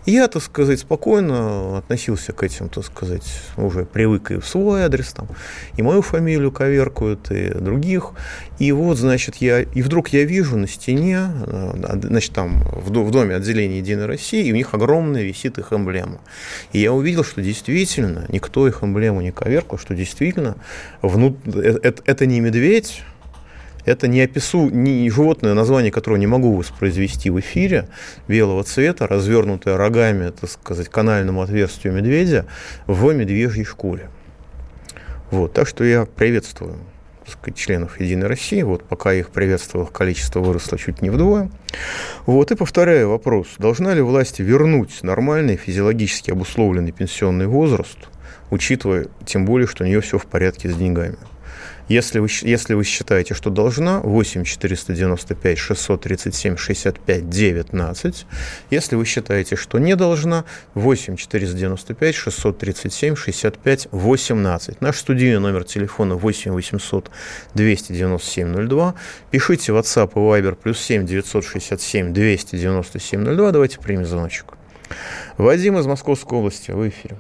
И 0.07 0.13
я, 0.13 0.29
так 0.29 0.43
сказать, 0.43 0.81
спокойно 0.81 1.79
относился 1.79 2.33
к 2.33 2.43
этим, 2.43 2.69
так 2.69 2.85
сказать, 2.85 3.27
уже 3.57 3.85
привык 3.85 4.31
и 4.31 4.37
в 4.37 4.47
свой 4.47 4.83
адрес, 4.83 5.13
там, 5.13 5.29
и 5.77 5.83
мою 5.83 6.03
фамилию 6.03 6.53
коверкуют, 6.53 7.31
и 7.31 7.51
других. 7.51 8.13
И 8.59 8.73
вот, 8.73 8.99
значит, 8.99 9.37
я, 9.37 9.61
и 9.61 9.83
вдруг 9.83 10.09
я 10.09 10.25
вижу 10.25 10.57
на 10.57 10.67
стене, 10.67 11.21
э, 11.47 11.99
значит, 12.03 12.33
там, 12.33 12.65
в 12.73 13.11
доме 13.11 13.37
отделения 13.37 13.79
Единой 13.79 14.07
России, 14.07 14.47
и 14.47 14.53
у 14.53 14.57
них 14.57 14.75
огромная 15.09 15.23
висит 15.23 15.59
их 15.59 15.73
эмблема. 15.73 16.21
И 16.73 16.79
я 16.79 16.93
увидел, 16.93 17.25
что 17.25 17.41
действительно 17.43 18.27
никто 18.29 18.69
их 18.69 18.83
эмблему 18.83 19.21
не 19.21 19.33
коверкал, 19.33 19.79
что 19.79 19.95
действительно 19.95 20.57
внут... 21.03 21.37
это, 21.47 22.03
это 22.05 22.27
не 22.27 22.41
медведь, 22.41 23.03
это 23.85 24.07
не 24.09 24.21
опису, 24.21 24.69
не 24.69 25.11
животное, 25.11 25.55
название 25.55 25.91
которого 25.91 26.19
не 26.19 26.27
могу 26.27 26.55
воспроизвести 26.55 27.31
в 27.31 27.41
эфире, 27.41 27.89
белого 28.29 28.63
цвета, 28.65 29.07
развернутое 29.07 29.77
рогами, 29.77 30.31
так 30.31 30.51
сказать, 30.51 30.89
канальному 30.89 31.41
отверстию 31.43 31.95
медведя 31.95 32.45
в 32.87 33.13
медвежьей 33.13 33.65
шкуре. 33.65 34.11
Вот, 35.31 35.53
так 35.53 35.69
что 35.69 35.85
я 35.85 36.05
приветствую 36.05 36.77
сказать, 37.31 37.57
членов 37.57 38.01
Единой 38.01 38.27
России. 38.27 38.63
Вот 38.63 38.85
пока 38.85 39.13
их 39.13 39.31
приветствовал, 39.31 39.87
количество 39.87 40.41
выросло 40.41 40.79
чуть 40.79 41.03
не 41.03 41.11
вдвое. 41.11 41.51
Вот 42.27 42.51
и 42.51 42.57
повторяю 42.57 43.11
вопрос. 43.11 43.49
Должна 43.59 43.95
ли 43.95 44.01
власть 44.01 44.41
вернуть 44.41 45.03
нормальный 45.03 45.57
физиологически 45.57 46.31
обусловленный 46.31 46.93
пенсионный 46.93 47.47
возраст, 47.47 47.99
учитывая 48.51 49.07
тем 49.25 49.45
более, 49.45 49.67
что 49.67 49.85
у 49.85 49.87
нее 49.87 50.01
все 50.01 50.19
в 50.19 50.27
порядке 50.27 50.71
с 50.71 50.75
деньгами? 50.75 51.17
Если 51.89 52.19
вы, 52.19 52.29
если 52.43 52.75
вы 52.75 52.85
считаете, 52.85 53.33
что 53.35 53.49
должна, 53.49 54.01
8 54.01 54.45
495 54.45 55.59
637 55.59 56.57
65 56.57 57.29
19. 57.31 58.27
Если 58.71 58.97
вы 58.97 59.05
считаете, 59.07 59.57
что 59.57 59.79
не 59.79 59.97
должна, 59.97 60.45
8 60.75 61.17
495 61.17 62.15
637 62.15 63.17
65 63.17 63.89
18. 63.91 64.81
Наш 64.83 64.99
студийный 64.99 65.41
номер 65.41 65.65
телефона 65.65 66.15
8 66.15 66.53
800 66.53 67.11
297 67.55 68.69
02. 68.69 68.95
Пишите 69.31 69.73
WhatsApp 69.73 70.13
и 70.13 70.19
Viber 70.19 70.55
плюс 70.57 70.79
7 70.81 71.07
967 71.07 72.13
297 72.13 73.25
02. 73.25 73.53
Давайте 73.53 73.79
примем 73.79 74.05
звоночек. 74.05 74.55
Вадим 75.39 75.79
из 75.79 75.87
Московской 75.87 76.39
области, 76.39 76.71
вы 76.71 76.87
в 76.87 76.89
эфире. 76.89 77.17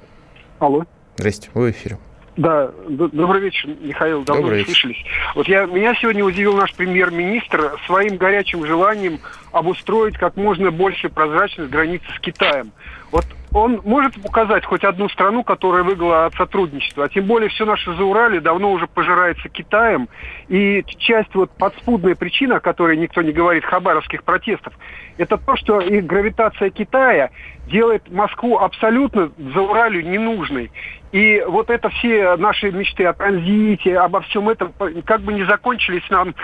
Алло. 0.58 0.84
Здрасте, 1.16 1.48
вы 1.54 1.68
в 1.68 1.70
эфире. 1.70 1.98
Да, 2.38 2.70
добрый 2.88 3.40
вечер, 3.40 3.68
Михаил, 3.80 4.22
давно 4.22 4.42
добрый 4.42 4.58
вечер. 4.58 4.70
слышались. 4.70 5.04
Вот 5.34 5.48
я, 5.48 5.66
меня 5.66 5.92
сегодня 5.96 6.24
удивил 6.24 6.56
наш 6.56 6.72
премьер-министр 6.72 7.72
своим 7.84 8.16
горячим 8.16 8.64
желанием 8.64 9.18
обустроить 9.50 10.16
как 10.16 10.36
можно 10.36 10.70
больше 10.70 11.08
прозрачность 11.08 11.68
границы 11.68 12.06
с 12.16 12.20
Китаем. 12.20 12.70
Вот 13.10 13.26
он 13.52 13.80
может 13.84 14.16
указать 14.18 14.64
хоть 14.64 14.84
одну 14.84 15.08
страну, 15.08 15.42
которая 15.42 15.82
выиграла 15.82 16.26
от 16.26 16.34
сотрудничества. 16.34 17.04
А 17.04 17.08
тем 17.08 17.26
более 17.26 17.48
все 17.48 17.64
наше 17.64 17.94
Заурале 17.94 18.40
давно 18.40 18.72
уже 18.72 18.86
пожирается 18.86 19.48
Китаем. 19.48 20.08
И 20.48 20.84
часть 20.98 21.34
вот 21.34 21.50
подспудная 21.52 22.14
причина, 22.14 22.56
о 22.56 22.60
которой 22.60 22.96
никто 22.96 23.22
не 23.22 23.32
говорит, 23.32 23.64
хабаровских 23.64 24.22
протестов, 24.24 24.74
это 25.16 25.38
то, 25.38 25.56
что 25.56 25.80
и 25.80 26.00
гравитация 26.00 26.70
Китая 26.70 27.30
делает 27.66 28.10
Москву 28.10 28.58
абсолютно 28.58 29.30
Зауралью 29.54 30.08
ненужной. 30.08 30.70
И 31.12 31.42
вот 31.46 31.70
это 31.70 31.88
все 31.88 32.36
наши 32.36 32.70
мечты 32.70 33.04
о 33.06 33.14
транзите, 33.14 33.98
обо 33.98 34.20
всем 34.22 34.48
этом, 34.48 34.72
как 35.04 35.22
бы 35.22 35.32
не 35.32 35.44
закончились 35.44 36.08
нам 36.10 36.34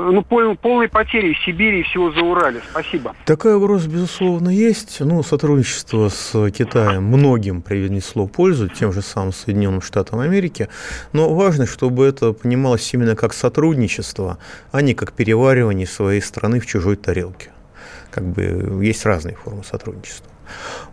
ну, 0.00 0.22
пол, 0.22 0.56
полной 0.56 0.88
потери 0.88 1.36
Сибири 1.44 1.80
и 1.80 1.82
всего 1.82 2.10
за 2.12 2.20
Урале. 2.20 2.62
Спасибо. 2.70 3.14
Такая 3.26 3.56
угроза, 3.56 3.88
безусловно, 3.88 4.48
есть. 4.48 5.00
Ну, 5.00 5.22
сотрудничество 5.22 6.08
с 6.08 6.50
Китаем 6.50 7.04
многим 7.04 7.62
принесло 7.62 8.26
пользу, 8.26 8.68
тем 8.68 8.92
же 8.92 9.02
самым 9.02 9.32
Соединенным 9.32 9.82
Штатам 9.82 10.20
Америки. 10.20 10.68
Но 11.12 11.34
важно, 11.34 11.66
чтобы 11.66 12.06
это 12.06 12.32
понималось 12.32 12.92
именно 12.94 13.16
как 13.16 13.34
сотрудничество, 13.34 14.38
а 14.70 14.80
не 14.80 14.94
как 14.94 15.12
переваривание 15.12 15.86
своей 15.86 16.22
страны 16.22 16.60
в 16.60 16.66
чужой 16.66 16.96
тарелке. 16.96 17.50
Как 18.10 18.24
бы 18.24 18.82
есть 18.82 19.04
разные 19.04 19.36
формы 19.36 19.64
сотрудничества. 19.64 20.30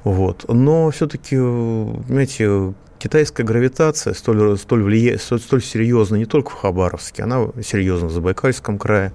Вот. 0.03 0.45
Но 0.47 0.89
все-таки, 0.91 1.35
понимаете, 1.35 2.73
китайская 2.99 3.43
гравитация 3.43 4.13
столь, 4.13 4.57
столь, 4.57 4.83
влия... 4.83 5.17
столь, 5.17 5.63
серьезна 5.63 6.17
не 6.17 6.25
только 6.25 6.51
в 6.51 6.53
Хабаровске, 6.53 7.23
она 7.23 7.47
серьезна 7.63 8.07
в 8.07 8.11
Забайкальском 8.11 8.77
крае, 8.77 9.13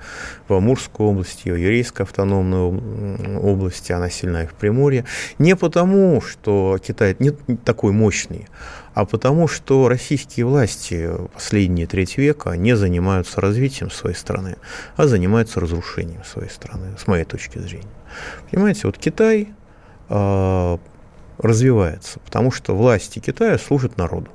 в 0.48 0.54
Амурской 0.54 1.06
области, 1.06 1.50
в 1.50 1.56
Юрейской 1.56 2.04
автономной 2.04 3.38
области, 3.38 3.92
она 3.92 4.10
сильна 4.10 4.44
и 4.44 4.46
в 4.46 4.54
Приморье. 4.54 5.04
Не 5.38 5.54
потому, 5.54 6.20
что 6.20 6.78
Китай 6.84 7.14
не 7.18 7.30
такой 7.64 7.92
мощный, 7.92 8.48
а 8.94 9.04
потому, 9.04 9.48
что 9.48 9.88
российские 9.88 10.46
власти 10.46 11.10
последние 11.32 11.86
треть 11.86 12.16
века 12.16 12.56
не 12.56 12.76
занимаются 12.76 13.40
развитием 13.40 13.90
своей 13.90 14.16
страны, 14.16 14.56
а 14.96 15.06
занимаются 15.06 15.60
разрушением 15.60 16.24
своей 16.24 16.50
страны, 16.50 16.96
с 16.98 17.06
моей 17.06 17.24
точки 17.24 17.58
зрения. 17.58 17.88
Понимаете, 18.50 18.82
вот 18.84 18.96
Китай 18.98 19.48
а, 20.08 20.78
развивается, 21.38 22.18
потому 22.20 22.50
что 22.50 22.74
власти 22.74 23.18
Китая 23.18 23.58
служат 23.58 23.96
народу. 23.96 24.30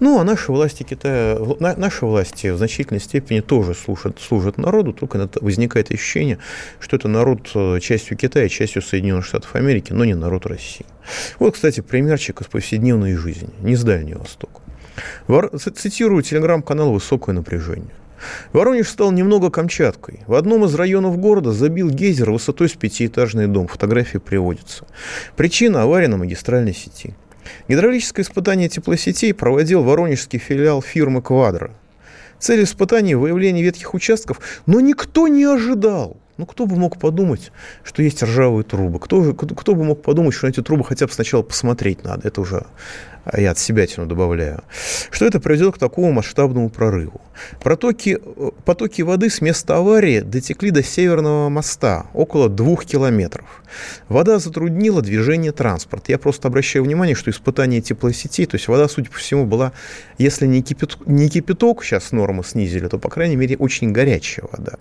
Ну, 0.00 0.18
а 0.18 0.24
наши 0.24 0.52
власти 0.52 0.82
Китая, 0.82 1.38
наши 1.58 2.04
власти 2.04 2.48
в 2.48 2.58
значительной 2.58 3.00
степени 3.00 3.40
тоже 3.40 3.74
служат, 3.74 4.20
служат 4.20 4.58
народу, 4.58 4.92
только 4.92 5.28
возникает 5.40 5.90
ощущение, 5.90 6.38
что 6.78 6.96
это 6.96 7.08
народ 7.08 7.50
э, 7.54 7.80
частью 7.80 8.16
Китая, 8.16 8.48
частью 8.48 8.82
Соединенных 8.82 9.24
Штатов 9.24 9.54
Америки, 9.54 9.92
но 9.92 10.04
не 10.04 10.14
народ 10.14 10.46
России. 10.46 10.86
Вот, 11.38 11.54
кстати, 11.54 11.80
примерчик 11.80 12.40
из 12.40 12.46
повседневной 12.46 13.14
жизни, 13.14 13.50
не 13.60 13.76
с 13.76 13.82
Дальнего 13.82 14.20
Востока. 14.20 14.60
Цитирую 15.58 16.22
телеграм-канал 16.22 16.92
«Высокое 16.92 17.34
напряжение». 17.34 17.90
Воронеж 18.52 18.88
стал 18.88 19.12
немного 19.12 19.50
Камчаткой. 19.50 20.20
В 20.26 20.34
одном 20.34 20.64
из 20.64 20.74
районов 20.74 21.18
города 21.18 21.52
забил 21.52 21.90
гейзер 21.90 22.30
высотой 22.30 22.68
с 22.68 22.72
пятиэтажный 22.72 23.46
дом. 23.46 23.66
Фотографии 23.66 24.18
приводятся. 24.18 24.86
Причина– 25.36 25.82
авария 25.84 26.08
на 26.08 26.16
магистральной 26.16 26.74
сети. 26.74 27.14
Гидравлическое 27.68 28.24
испытание 28.24 28.68
теплосетей 28.68 29.32
проводил 29.32 29.82
воронежский 29.82 30.38
филиал 30.38 30.82
фирмы 30.82 31.22
«Квадро». 31.22 31.72
Цель 32.38 32.64
испытания– 32.64 33.16
выявление 33.18 33.64
ветхих 33.64 33.94
участков, 33.94 34.40
но 34.66 34.80
никто 34.80 35.26
не 35.28 35.44
ожидал. 35.44 36.18
Ну, 36.36 36.44
кто 36.44 36.66
бы 36.66 36.76
мог 36.76 36.98
подумать, 36.98 37.50
что 37.82 38.02
есть 38.02 38.22
ржавые 38.22 38.62
трубы? 38.62 39.00
Кто, 39.00 39.32
кто 39.32 39.74
бы 39.74 39.84
мог 39.84 40.02
подумать, 40.02 40.34
что 40.34 40.46
на 40.46 40.50
эти 40.50 40.62
трубы 40.62 40.84
хотя 40.84 41.06
бы 41.06 41.12
сначала 41.12 41.42
посмотреть 41.42 42.04
надо? 42.04 42.28
Это 42.28 42.42
уже 42.42 42.66
а 43.26 43.40
я 43.40 43.50
от 43.50 43.58
себя 43.58 43.86
тяну 43.86 44.06
добавляю, 44.06 44.62
что 45.10 45.26
это 45.26 45.40
приведет 45.40 45.74
к 45.74 45.78
такому 45.78 46.12
масштабному 46.12 46.70
прорыву. 46.70 47.20
Протоки, 47.60 48.18
потоки 48.64 49.02
воды 49.02 49.28
с 49.30 49.40
места 49.40 49.76
аварии 49.76 50.20
дотекли 50.20 50.70
до 50.70 50.82
Северного 50.82 51.48
моста, 51.48 52.06
около 52.14 52.48
двух 52.48 52.86
километров. 52.86 53.62
Вода 54.08 54.38
затруднила 54.38 55.02
движение 55.02 55.52
транспорта. 55.52 56.12
Я 56.12 56.18
просто 56.18 56.48
обращаю 56.48 56.84
внимание, 56.84 57.16
что 57.16 57.30
испытание 57.30 57.80
теплосетей, 57.80 58.46
то 58.46 58.54
есть 58.54 58.68
вода, 58.68 58.88
судя 58.88 59.10
по 59.10 59.16
всему, 59.16 59.44
была, 59.44 59.72
если 60.18 60.46
не 60.46 60.62
кипяток, 60.62 61.06
не 61.06 61.28
кипяток 61.28 61.84
сейчас 61.84 62.12
нормы 62.12 62.44
снизили, 62.44 62.86
то, 62.86 62.98
по 62.98 63.08
крайней 63.08 63.36
мере, 63.36 63.56
очень 63.56 63.90
горячая 63.90 64.46
вода. 64.52 64.74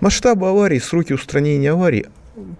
Масштабы 0.00 0.48
аварии, 0.48 0.78
сроки 0.78 1.12
устранения 1.12 1.72
аварии 1.72 2.06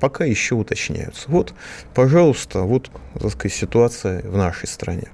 пока 0.00 0.24
еще 0.24 0.54
уточняются. 0.54 1.30
Вот, 1.30 1.54
пожалуйста, 1.94 2.60
вот, 2.60 2.90
так 3.18 3.32
сказать, 3.32 3.54
ситуация 3.54 4.22
в 4.22 4.36
нашей 4.36 4.68
стране. 4.68 5.08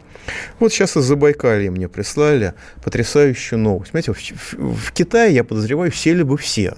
Вот 0.59 0.73
сейчас 0.73 0.97
из 0.97 1.05
Забайкалья 1.05 1.71
мне 1.71 1.89
прислали 1.89 2.55
потрясающую 2.83 3.59
новость. 3.59 3.93
Понимаете, 3.93 4.13
в, 4.13 4.19
в, 4.19 4.75
в 4.75 4.93
Китае, 4.93 5.35
я 5.35 5.45
подозреваю, 5.45 5.93
сели 5.93 6.23
бы 6.23 6.37
все, 6.37 6.77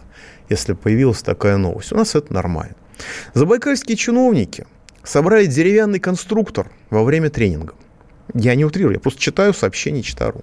если 0.48 0.74
появилась 0.74 1.22
такая 1.22 1.56
новость. 1.56 1.92
У 1.92 1.96
нас 1.96 2.14
это 2.14 2.32
нормально. 2.32 2.74
Забайкальские 3.34 3.96
чиновники 3.96 4.66
собрали 5.02 5.46
деревянный 5.46 5.98
конструктор 5.98 6.70
во 6.90 7.04
время 7.04 7.30
тренинга. 7.30 7.74
Я 8.34 8.54
не 8.54 8.64
утрирую, 8.64 8.94
я 8.94 9.00
просто 9.00 9.20
читаю 9.20 9.52
сообщение 9.52 10.02
Читару. 10.02 10.42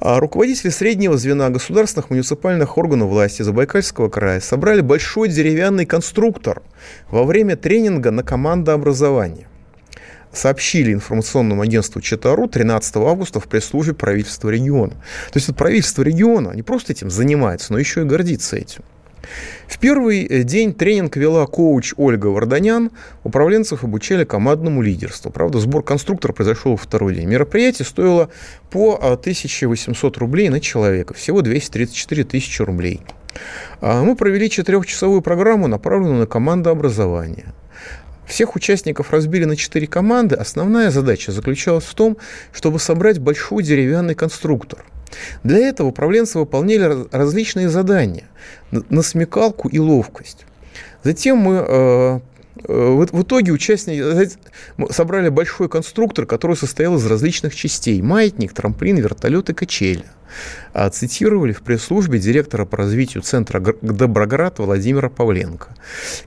А 0.00 0.18
руководители 0.20 0.70
среднего 0.70 1.18
звена 1.18 1.50
государственных 1.50 2.10
муниципальных 2.10 2.78
органов 2.78 3.10
власти 3.10 3.42
Забайкальского 3.42 4.08
края 4.08 4.40
собрали 4.40 4.80
большой 4.80 5.28
деревянный 5.28 5.84
конструктор 5.84 6.62
во 7.10 7.24
время 7.24 7.56
тренинга 7.56 8.10
на 8.10 8.22
командообразование 8.22 9.48
сообщили 10.34 10.92
информационному 10.92 11.62
агентству 11.62 12.00
ЧТАРУ 12.00 12.48
13 12.48 12.96
августа 12.96 13.40
в 13.40 13.48
пресс-службе 13.48 13.94
правительства 13.94 14.50
региона. 14.50 14.92
То 14.92 15.36
есть 15.36 15.48
это 15.48 15.56
правительство 15.56 16.02
региона 16.02 16.52
не 16.54 16.62
просто 16.62 16.92
этим 16.92 17.10
занимается, 17.10 17.72
но 17.72 17.78
еще 17.78 18.02
и 18.02 18.04
гордится 18.04 18.56
этим. 18.56 18.82
В 19.66 19.78
первый 19.78 20.24
э, 20.24 20.42
день 20.42 20.74
тренинг 20.74 21.16
вела 21.16 21.46
коуч 21.46 21.94
Ольга 21.96 22.26
Варданян. 22.28 22.90
Управленцев 23.22 23.84
обучали 23.84 24.24
командному 24.24 24.82
лидерству. 24.82 25.30
Правда, 25.30 25.58
сбор 25.58 25.82
конструктора 25.82 26.32
произошел 26.32 26.72
во 26.72 26.76
второй 26.76 27.14
день. 27.14 27.28
Мероприятие 27.28 27.86
стоило 27.86 28.28
по 28.70 28.94
1800 28.94 30.16
а, 30.16 30.20
рублей 30.20 30.48
на 30.48 30.60
человека. 30.60 31.14
Всего 31.14 31.42
234 31.42 32.24
тысячи 32.24 32.62
рублей. 32.62 33.00
А, 33.80 34.02
мы 34.02 34.16
провели 34.16 34.50
четырехчасовую 34.50 35.22
программу, 35.22 35.66
направленную 35.66 36.20
на 36.20 36.26
командообразование. 36.26 37.54
Всех 38.26 38.56
участников 38.56 39.10
разбили 39.10 39.44
на 39.44 39.56
четыре 39.56 39.86
команды. 39.86 40.34
Основная 40.34 40.90
задача 40.90 41.32
заключалась 41.32 41.84
в 41.84 41.94
том, 41.94 42.16
чтобы 42.52 42.78
собрать 42.78 43.18
большой 43.18 43.62
деревянный 43.62 44.14
конструктор. 44.14 44.84
Для 45.42 45.58
этого 45.58 45.88
управленцы 45.88 46.38
выполняли 46.38 47.06
различные 47.12 47.68
задания 47.68 48.24
на 48.70 49.02
смекалку 49.02 49.68
и 49.68 49.78
ловкость. 49.78 50.46
Затем 51.02 51.38
мы 51.38 52.20
э, 52.68 52.72
э, 52.72 53.06
в 53.12 53.22
итоге 53.22 53.52
участники 53.52 54.30
собрали 54.90 55.28
большой 55.28 55.68
конструктор, 55.68 56.26
который 56.26 56.56
состоял 56.56 56.96
из 56.96 57.06
различных 57.06 57.54
частей. 57.54 58.00
Маятник, 58.02 58.52
трамплин, 58.52 58.96
вертолет 58.96 59.50
и 59.50 59.54
качели. 59.54 60.04
А 60.72 60.90
цитировали 60.90 61.52
в 61.52 61.62
пресс-службе 61.62 62.18
директора 62.18 62.64
по 62.64 62.76
развитию 62.76 63.22
центра 63.22 63.60
Доброград 63.82 64.58
Владимира 64.58 65.08
Павленко. 65.08 65.68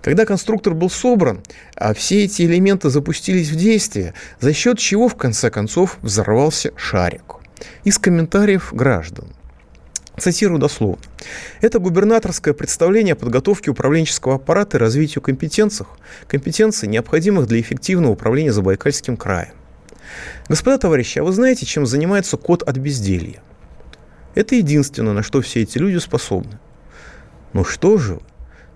Когда 0.01 0.25
конструктор 0.25 0.73
был 0.73 0.89
собран, 0.89 1.41
а 1.75 1.93
все 1.93 2.23
эти 2.23 2.43
элементы 2.43 2.89
запустились 2.89 3.49
в 3.49 3.55
действие, 3.55 4.13
за 4.39 4.53
счет 4.53 4.79
чего, 4.79 5.09
в 5.09 5.15
конце 5.15 5.49
концов, 5.49 5.97
взорвался 6.01 6.71
шарик. 6.77 7.35
Из 7.83 7.97
комментариев 7.97 8.73
граждан. 8.73 9.27
Цитирую 10.19 10.59
дословно. 10.59 10.97
Это 11.61 11.77
губернаторское 11.77 12.55
представление 12.55 13.13
о 13.13 13.15
подготовке 13.15 13.69
управленческого 13.69 14.35
аппарата 14.35 14.77
и 14.77 14.79
развитию 14.79 15.21
компетенций, 15.21 15.85
компетенций, 16.27 16.89
необходимых 16.89 17.45
для 17.45 17.61
эффективного 17.61 18.13
управления 18.13 18.51
Забайкальским 18.51 19.15
краем. 19.15 19.53
Господа 20.49 20.79
товарищи, 20.79 21.19
а 21.19 21.23
вы 21.23 21.31
знаете, 21.31 21.67
чем 21.67 21.85
занимается 21.85 22.35
кот 22.37 22.63
от 22.63 22.77
безделья? 22.77 23.43
Это 24.33 24.55
единственное, 24.55 25.13
на 25.13 25.21
что 25.21 25.41
все 25.41 25.61
эти 25.61 25.77
люди 25.77 25.97
способны. 25.97 26.59
Ну 27.53 27.63
что 27.63 27.97
же 27.97 28.19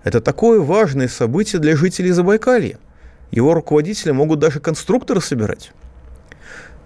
Это 0.04 0.20
такое 0.20 0.60
важное 0.60 1.08
событие 1.08 1.60
для 1.60 1.76
жителей 1.76 2.10
Забайкалья. 2.10 2.78
Его 3.30 3.54
руководители 3.54 4.10
могут 4.12 4.38
даже 4.40 4.60
конструкторы 4.60 5.20
собирать. 5.20 5.72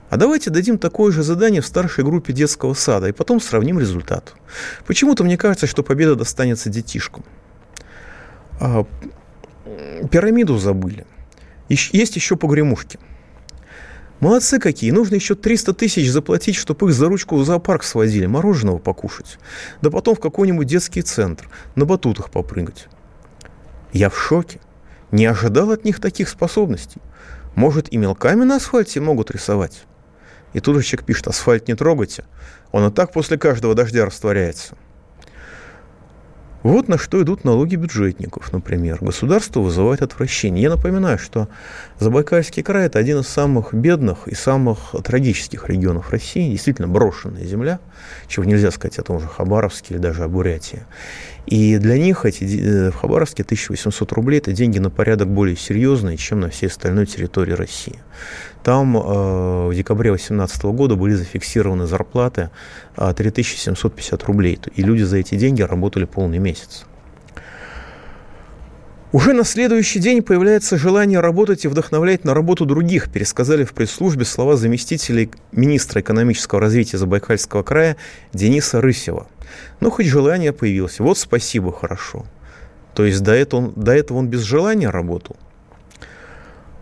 А 0.09 0.16
давайте 0.16 0.51
дадим 0.51 0.79
такое 0.79 1.11
же 1.12 1.23
задание 1.23 1.61
в 1.61 1.66
старшей 1.66 2.05
группе 2.05 2.33
детского 2.33 2.75
сада 2.75 3.09
и 3.09 3.12
потом 3.12 3.40
сравним 3.40 3.79
результат. 3.79 4.35
Почему-то 4.87 5.25
мне 5.25 5.37
кажется, 5.37 5.66
что 5.66 5.83
победа 5.83 6.14
достанется 6.14 6.71
детишкам. 6.71 7.25
А, 8.61 8.87
пирамиду 10.11 10.59
забыли. 10.59 11.07
Есть 11.69 12.14
еще 12.14 12.37
погремушки. 12.37 13.01
Молодцы 14.21 14.59
какие. 14.59 14.92
Нужно 14.92 15.16
еще 15.16 15.35
300 15.35 15.75
тысяч 15.75 16.11
заплатить, 16.11 16.57
чтобы 16.57 16.88
их 16.88 16.95
за 16.95 17.09
ручку 17.09 17.37
в 17.37 17.45
зоопарк 17.45 17.83
свозили, 17.83 18.27
мороженого 18.27 18.79
покушать. 18.79 19.38
Да 19.83 19.90
потом 19.90 20.14
в 20.14 20.21
какой-нибудь 20.21 20.66
детский 20.66 21.03
центр, 21.03 21.49
на 21.75 21.85
батутах 21.85 22.31
попрыгать. 22.31 22.87
Я 23.92 24.09
в 24.09 24.19
шоке. 24.19 24.61
Не 25.11 25.27
ожидал 25.27 25.71
от 25.71 25.85
них 25.85 26.01
таких 26.01 26.29
способностей. 26.29 27.01
Может, 27.55 27.92
и 27.92 27.97
мелками 27.97 28.45
на 28.45 28.57
асфальте 28.57 29.01
могут 29.01 29.31
рисовать? 29.31 29.85
И 30.57 30.61
тут 30.61 30.75
же 30.77 30.83
человек 30.83 31.05
пишет, 31.05 31.29
асфальт 31.29 31.69
не 31.69 31.75
трогайте. 31.75 32.25
Он 32.73 32.88
и 32.88 32.90
так 32.90 33.12
после 33.12 33.37
каждого 33.37 33.75
дождя 33.75 34.07
растворяется. 34.07 34.75
Вот 36.62 36.88
на 36.88 36.97
что 36.97 37.23
идут 37.23 37.45
налоги 37.45 37.77
бюджетников, 37.77 38.55
например. 38.55 38.97
Государство 39.03 39.61
вызывает 39.61 40.01
отвращение. 40.01 40.62
Я 40.62 40.71
напоминаю, 40.71 41.19
что 41.19 41.51
Забайкальский 41.99 42.62
край– 42.62 42.87
это 42.87 42.99
один 42.99 43.19
из 43.19 43.29
самых 43.29 43.75
бедных 43.75 44.29
и 44.29 44.35
самых 44.35 44.95
трагических 45.05 45.69
регионов 45.69 46.11
России. 46.11 46.53
Действительно 46.53 46.88
брошенная 46.88 47.45
земля, 47.45 47.79
чего 48.27 48.47
нельзя 48.47 48.71
сказать 48.71 48.99
о 48.99 49.03
том 49.03 49.21
же 49.21 49.27
Хабаровске 49.27 49.92
или 49.92 50.01
даже 50.01 50.25
о 50.25 50.29
Бурятии. 50.29 50.87
И 51.47 51.79
для 51.79 51.97
них 51.97 52.25
эти, 52.25 52.45
э, 52.45 52.91
в 52.91 52.97
Хабаровске 52.97 53.45
1800 53.45 54.13
рублей– 54.13 54.39
это 54.41 54.53
деньги 54.53 54.79
на 54.79 54.91
порядок 54.91 55.29
более 55.29 55.57
серьезные, 55.57 56.17
чем 56.17 56.41
на 56.41 56.51
всей 56.51 56.67
остальной 56.67 57.07
территории 57.07 57.53
России. 57.53 57.97
Там 58.65 58.97
э, 58.97 59.01
в 59.69 59.75
декабре 59.75 60.11
2018 60.11 60.65
года 60.65 60.97
были 60.97 61.15
зафиксированы 61.15 61.87
зарплаты 61.87 62.51
э, 62.97 63.15
3750 63.17 64.25
рублей. 64.25 64.59
И 64.75 64.83
люди 64.83 65.03
за 65.03 65.19
эти 65.19 65.37
деньги 65.37 65.63
работали 65.63 66.05
полный 66.05 66.39
месяц. 66.39 66.85
Уже 69.17 69.33
на 69.33 69.45
следующий 69.45 69.99
день 69.99 70.23
появляется 70.23 70.77
желание 70.77 71.21
работать 71.21 71.65
и 71.65 71.69
вдохновлять 71.69 72.25
на 72.25 72.35
работу 72.35 72.67
других, 72.67 73.11
пересказали 73.11 73.65
в 73.65 73.73
пресс-службе 73.73 74.27
слова 74.27 74.59
заместителя 74.59 75.31
министра 75.53 76.03
экономического 76.03 76.61
развития 76.61 76.99
Забайкальского 76.99 77.63
края 77.63 77.97
Дениса 78.35 78.83
Рысева. 78.83 79.27
Ну, 79.81 79.91
хоть 79.91 80.05
желание 80.05 80.53
появилось. 80.53 80.99
Вот 81.01 81.17
спасибо, 81.17 81.73
хорошо. 81.73 82.27
То 82.95 83.07
есть 83.07 83.23
до 83.23 83.33
этого 83.33 83.61
он, 83.61 83.73
до 83.75 83.93
этого 83.93 84.19
он 84.19 84.29
без 84.29 84.43
желания 84.43 84.91
работал. 84.91 85.37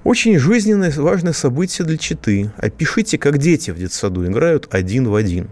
Очень 0.02 0.36
жизненное, 0.40 0.90
важное 0.90 1.34
событие 1.34 1.86
для 1.86 1.98
читы. 1.98 2.50
Опишите, 2.56 3.16
как 3.16 3.38
дети 3.38 3.70
в 3.70 3.78
детсаду 3.78 4.26
играют 4.26 4.74
один 4.74 5.06
в 5.06 5.14
один. 5.14 5.50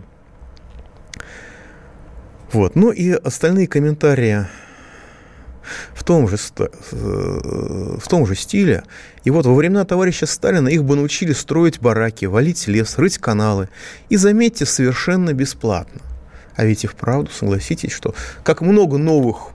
Вот. 2.53 2.75
Ну 2.75 2.91
и 2.91 3.13
остальные 3.13 3.69
комментарии 3.69 4.49
в 5.95 6.05
том 6.05 6.29
же, 6.29 6.37
э, 6.59 7.97
в 7.99 8.09
том 8.09 8.27
же 8.27 8.35
стиле. 8.35 8.85
И 9.25 9.31
вот 9.31 9.47
во 9.47 9.55
времена 9.55 9.85
товарища 9.85 10.27
Сталина 10.27 10.69
их 10.69 10.85
бы 10.85 10.97
научили 10.97 11.33
строить 11.33 11.81
бараки, 11.81 12.27
валить 12.27 12.67
лес, 12.69 12.99
рыть 12.99 13.19
каналы. 13.19 13.69
И, 14.09 14.17
заметьте, 14.17 14.67
совершенно 14.67 15.33
бесплатно. 15.33 16.01
А 16.55 16.65
ведь 16.65 16.85
и 16.85 16.87
вправду, 16.87 17.31
согласитесь, 17.31 17.93
что 17.93 18.15
как 18.45 18.61
много 18.61 18.99
новых 18.99 19.53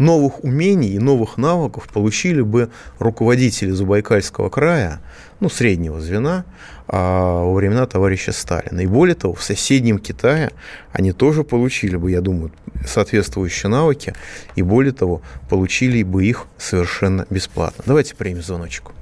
новых 0.00 0.42
умений 0.42 0.88
и 0.88 0.98
новых 0.98 1.36
навыков 1.36 1.88
получили 1.92 2.40
бы 2.40 2.70
руководители 2.98 3.70
Забайкальского 3.70 4.48
края, 4.48 5.00
ну, 5.40 5.50
среднего 5.50 6.00
звена, 6.00 6.44
а, 6.88 7.44
во 7.44 7.54
времена 7.54 7.86
товарища 7.86 8.32
Сталина. 8.32 8.80
И 8.80 8.86
более 8.86 9.14
того, 9.14 9.34
в 9.34 9.42
соседнем 9.42 9.98
Китае 9.98 10.50
они 10.92 11.12
тоже 11.12 11.44
получили 11.44 11.96
бы, 11.96 12.10
я 12.10 12.22
думаю, 12.22 12.50
соответствующие 12.84 13.68
навыки, 13.68 14.14
и 14.56 14.62
более 14.62 14.92
того, 14.92 15.20
получили 15.50 16.02
бы 16.02 16.24
их 16.24 16.46
совершенно 16.56 17.26
бесплатно. 17.28 17.84
Давайте 17.86 18.16
примем 18.16 18.42
звоночку. 18.42 18.92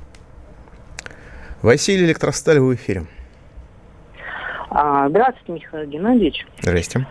Василий 1.63 2.07
Электросталь, 2.07 2.59
в 2.59 2.75
эфире. 2.75 3.07
А, 4.71 5.09
здравствуйте, 5.09 5.53
Михаил 5.53 5.89
Геннадьевич. 5.89 6.45
Здрасте. 6.61 7.07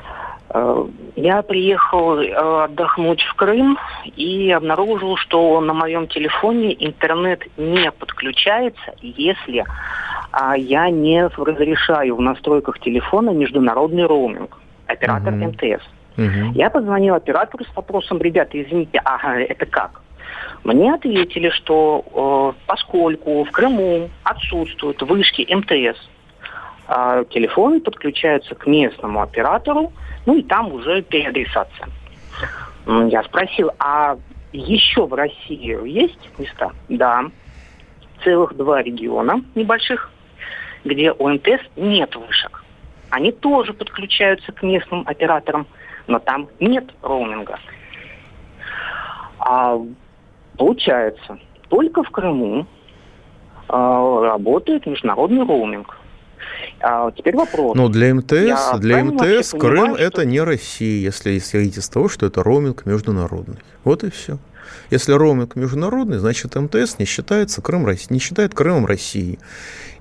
Э, 0.50 0.86
я 1.16 1.42
приехал 1.42 2.20
э, 2.20 2.64
отдохнуть 2.64 3.22
в 3.22 3.34
Крым 3.36 3.78
и 4.16 4.52
обнаружил, 4.52 5.18
что 5.18 5.60
на 5.62 5.74
моем 5.74 6.08
телефоне 6.08 6.76
интернет 6.86 7.42
не 7.58 7.92
подключается, 7.92 8.94
если 9.02 9.66
а, 10.32 10.56
я 10.58 10.90
не 10.90 11.28
разрешаю 11.28 12.16
в 12.16 12.22
настройках 12.22 12.80
телефона 12.80 13.32
международный 13.32 14.06
роуминг, 14.06 14.58
оператор 14.86 15.34
uh-huh. 15.34 15.48
МТС. 15.48 15.84
Uh-huh. 16.18 16.52
Я 16.54 16.70
позвонил 16.70 17.16
оператору 17.16 17.64
с 17.66 17.76
вопросом, 17.76 18.20
ребята, 18.22 18.62
извините, 18.62 19.02
ага, 19.04 19.40
это 19.40 19.66
как? 19.66 20.02
Мне 20.64 20.94
ответили, 20.94 21.50
что 21.50 22.54
э, 22.56 22.66
поскольку 22.66 23.44
в 23.44 23.52
Крыму 23.52 24.10
отсутствуют 24.24 25.02
вышки 25.02 25.48
МТС, 25.54 26.00
э, 26.88 27.26
телефоны 27.30 27.80
подключаются 27.80 28.56
к 28.56 28.66
местному 28.68 29.22
оператору, 29.22 29.92
ну 30.26 30.36
и 30.36 30.44
там 30.44 30.72
уже 30.72 31.02
переадресация. 31.02 31.88
Я 32.86 33.24
спросил, 33.24 33.72
а 33.80 34.18
еще 34.54 35.06
в 35.06 35.14
России 35.14 35.88
есть 35.88 36.20
места? 36.38 36.72
Да. 36.88 37.26
Целых 38.24 38.56
два 38.56 38.82
региона 38.82 39.44
небольших, 39.56 40.10
где 40.86 41.12
у 41.12 41.30
МТС 41.30 41.62
нет 41.76 42.16
вышек. 42.16 42.64
Они 43.10 43.32
тоже 43.32 43.74
подключаются 43.74 44.52
к 44.52 44.64
местным 44.64 45.04
операторам, 45.06 45.68
но 46.08 46.20
там 46.20 46.48
нет 46.60 46.86
роуминга. 47.02 47.60
А 49.40 49.78
получается, 50.58 51.38
только 51.70 52.04
в 52.04 52.10
Крыму 52.10 52.66
а, 53.70 54.22
работает 54.22 54.86
международный 54.86 55.46
роуминг. 55.46 55.98
А 56.80 57.12
теперь 57.12 57.36
вопрос. 57.36 57.76
Ну, 57.76 57.90
для 57.90 58.14
МТС, 58.14 58.32
я 58.32 58.78
для 58.78 59.04
МТС 59.04 59.52
Крым 59.52 59.62
понимаю, 59.62 59.96
это 59.96 60.26
не 60.26 60.42
Россия, 60.42 61.02
если 61.02 61.38
исходить 61.38 61.78
из 61.78 61.90
того, 61.90 62.08
что 62.08 62.26
это 62.26 62.44
роуминг 62.44 62.86
международный. 62.86 63.58
Вот 63.84 64.04
и 64.04 64.10
все. 64.10 64.38
Если 64.90 65.12
роуминг 65.12 65.56
международный, 65.56 66.18
значит 66.18 66.56
МТС 66.56 67.00
не 67.00 67.06
считается 67.06 67.62
Крым, 67.62 67.88
не 68.10 68.20
считает 68.20 68.54
Крымом 68.54 68.86
России. 68.86 69.40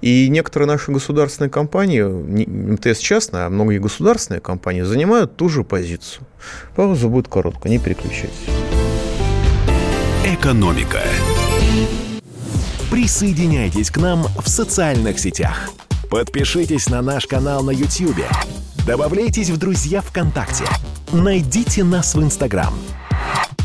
И 0.02 0.28
некоторые 0.28 0.68
наши 0.68 0.92
государственные 0.92 1.50
компании, 1.50 2.02
МТС 2.02 2.98
частная, 2.98 3.46
а 3.46 3.50
многие 3.50 3.78
государственные 3.78 4.40
компании 4.40 4.82
занимают 4.82 5.36
ту 5.36 5.48
же 5.48 5.64
позицию. 5.64 6.26
Пауза 6.74 7.08
будет 7.08 7.28
короткая, 7.28 7.72
не 7.72 7.78
переключайтесь. 7.78 8.46
Экономика. 10.24 11.00
Присоединяйтесь 12.90 13.90
к 13.90 13.96
нам 13.98 14.24
в 14.24 14.48
социальных 14.48 15.18
сетях. 15.18 15.70
Подпишитесь 16.11 16.88
на 16.88 17.03
наш 17.03 17.27
канал 17.27 17.62
на 17.62 17.71
YouTube. 17.71 18.25
Добавляйтесь 18.87 19.51
в 19.51 19.57
друзья 19.57 20.01
ВКонтакте. 20.01 20.64
Найдите 21.12 21.83
нас 21.85 22.14
в 22.14 22.23
Инстаграм. 22.23 22.73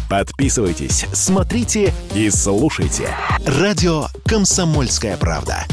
Подписывайтесь, 0.09 1.05
смотрите 1.13 1.93
и 2.13 2.29
слушайте. 2.29 3.09
Радио 3.45 4.07
«Комсомольская 4.25 5.15
правда». 5.17 5.65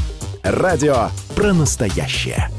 Радио 0.43 1.09
про 1.35 1.53
настоящее. 1.53 2.51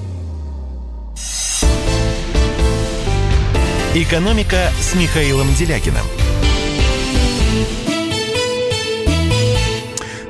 «Экономика» 3.95 4.71
с 4.81 4.93
Михаилом 4.95 5.47
Делякиным– 5.55 6.05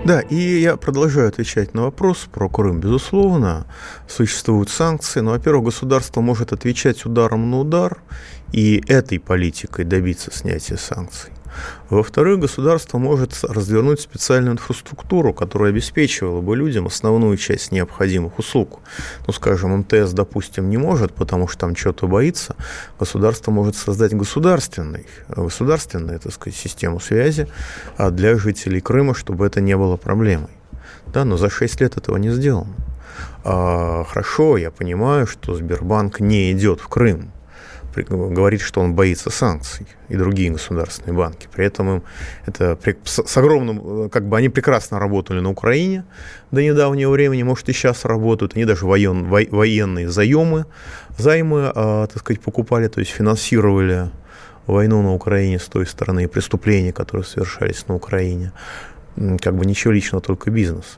Да, 0.10 0.22
и 0.22 0.60
я 0.60 0.76
продолжаю 0.76 1.28
отвечать 1.28 1.76
на 1.76 1.84
вопрос 1.84 2.28
про 2.34 2.50
Крым. 2.50 2.80
Безусловно, 2.80 3.68
существуют 4.08 4.72
санкции, 4.72 5.20
но, 5.20 5.30
во-первых, 5.30 5.66
государство 5.66 6.20
может 6.20 6.52
отвечать 6.52 7.06
ударом 7.06 7.52
на 7.52 7.60
удар 7.60 8.02
и 8.52 8.84
этой 8.88 9.20
политикой 9.20 9.86
добиться 9.86 10.32
снятия 10.34 10.78
санкций. 10.78 11.30
Во-вторых, 11.90 12.40
государство 12.40 12.98
может 12.98 13.44
развернуть 13.44 14.00
специальную 14.00 14.54
инфраструктуру, 14.54 15.34
которая 15.34 15.72
обеспечивала 15.72 16.42
бы 16.42 16.56
людям 16.56 16.88
основную 16.88 17.36
часть 17.38 17.72
необходимых 17.72 18.40
услуг. 18.40 18.80
Ну, 19.26 19.34
скажем, 19.34 19.78
МТС, 19.80 20.12
допустим, 20.12 20.70
не 20.70 20.78
может, 20.78 21.14
потому 21.14 21.48
что 21.48 21.60
там 21.60 21.76
что-то 21.76 22.08
боится. 22.08 22.56
Государство 23.00 23.52
может 23.52 23.76
создать 23.76 24.14
государственный, 24.14 25.08
государственную, 25.28 26.20
так 26.20 26.34
сказать, 26.34 26.58
систему 26.58 27.00
связи 27.00 27.48
а 27.98 28.12
для 28.12 28.38
жителей 28.38 28.82
Крыма, 28.82 29.16
чтобы 29.16 29.46
это 29.46 29.62
не 29.62 29.76
было 29.76 29.98
проблемой. 29.98 30.50
Да, 31.08 31.26
но 31.26 31.38
за 31.38 31.50
6 31.50 31.82
лет 31.82 31.98
этого 31.98 32.18
не 32.18 32.30
сделано. 32.30 32.74
А, 33.44 34.04
хорошо, 34.04 34.58
я 34.58 34.70
понимаю, 34.70 35.26
что 35.28 35.56
Сбербанк 35.56 36.20
не 36.20 36.52
идет 36.52 36.82
в 36.82 36.88
Крым 36.88 37.32
говорит, 37.96 38.62
что 38.62 38.82
он 38.82 38.94
боится 38.94 39.30
санкций 39.30 39.88
и 40.10 40.16
другие 40.16 40.52
государственные 40.52 41.18
банки. 41.18 41.48
При 41.54 41.66
этом 41.66 41.96
им 41.98 42.04
это 42.46 42.78
с 43.04 43.38
огромным, 43.38 44.10
как 44.10 44.28
бы 44.28 44.38
они 44.38 44.50
прекрасно 44.50 45.00
работали 45.00 45.40
на 45.40 45.50
Украине 45.50 46.06
до 46.52 46.64
недавнего 46.64 47.12
времени, 47.12 47.44
может 47.44 47.70
и 47.70 47.74
сейчас 47.74 48.06
работают, 48.06 48.56
они 48.56 48.66
даже 48.66 48.86
воен, 48.86 49.28
военные 49.28 50.10
заемы, 50.10 50.66
займы, 51.18 51.72
а, 51.74 52.08
так 52.08 52.20
сказать, 52.20 52.42
покупали, 52.42 52.88
то 52.88 53.00
есть 53.00 53.12
финансировали 53.12 54.10
войну 54.68 55.02
на 55.02 55.14
Украине 55.14 55.60
с 55.60 55.66
той 55.66 55.86
стороны 55.86 56.24
и 56.24 56.28
преступления, 56.28 56.94
которые 56.94 57.26
совершались 57.26 57.88
на 57.88 57.96
Украине. 57.96 58.52
Как 59.42 59.56
бы 59.56 59.66
ничего 59.66 59.92
личного, 59.92 60.22
только 60.22 60.52
бизнес. 60.52 60.98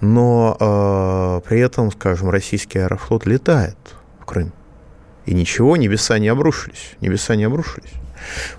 Но 0.00 0.56
э, 0.60 1.48
при 1.48 1.60
этом, 1.60 1.90
скажем, 1.92 2.28
российский 2.28 2.78
аэрофлот 2.78 3.26
летает 3.26 3.76
в 4.20 4.26
Крым. 4.26 4.52
И 5.26 5.34
ничего, 5.34 5.76
небеса 5.76 6.18
не 6.18 6.28
обрушились. 6.28 6.96
Небеса 7.00 7.36
не 7.36 7.44
обрушились. 7.44 7.90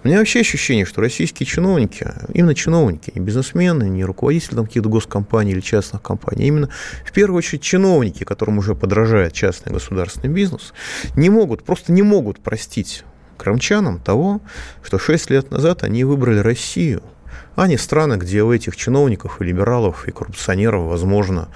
У 0.03 0.07
меня 0.07 0.19
вообще 0.19 0.41
ощущение, 0.41 0.85
что 0.85 1.01
российские 1.01 1.47
чиновники, 1.47 2.07
именно 2.33 2.53
чиновники, 2.53 3.11
не 3.15 3.21
бизнесмены, 3.21 3.89
не 3.89 4.03
руководители 4.03 4.55
там, 4.55 4.67
каких-то 4.67 4.89
госкомпаний 4.89 5.53
или 5.53 5.61
частных 5.61 6.01
компаний, 6.01 6.43
а 6.43 6.47
именно 6.47 6.69
в 7.03 7.11
первую 7.11 7.37
очередь 7.37 7.61
чиновники, 7.61 8.23
которым 8.23 8.59
уже 8.59 8.75
подражает 8.75 9.33
частный 9.33 9.73
государственный 9.73 10.31
бизнес, 10.31 10.73
не 11.15 11.29
могут, 11.29 11.63
просто 11.63 11.91
не 11.91 12.03
могут 12.03 12.39
простить 12.39 13.03
крымчанам 13.37 13.99
того, 13.99 14.41
что 14.83 14.99
6 14.99 15.29
лет 15.31 15.51
назад 15.51 15.83
они 15.83 16.03
выбрали 16.03 16.39
Россию– 16.39 17.01
а 17.55 17.67
не 17.67 17.77
страны, 17.77 18.15
где 18.15 18.43
у 18.43 18.51
этих 18.51 18.75
чиновников 18.75 19.41
и 19.41 19.45
либералов, 19.45 20.07
и 20.07 20.11
коррупционеров, 20.11 20.83
возможно, 20.83 21.47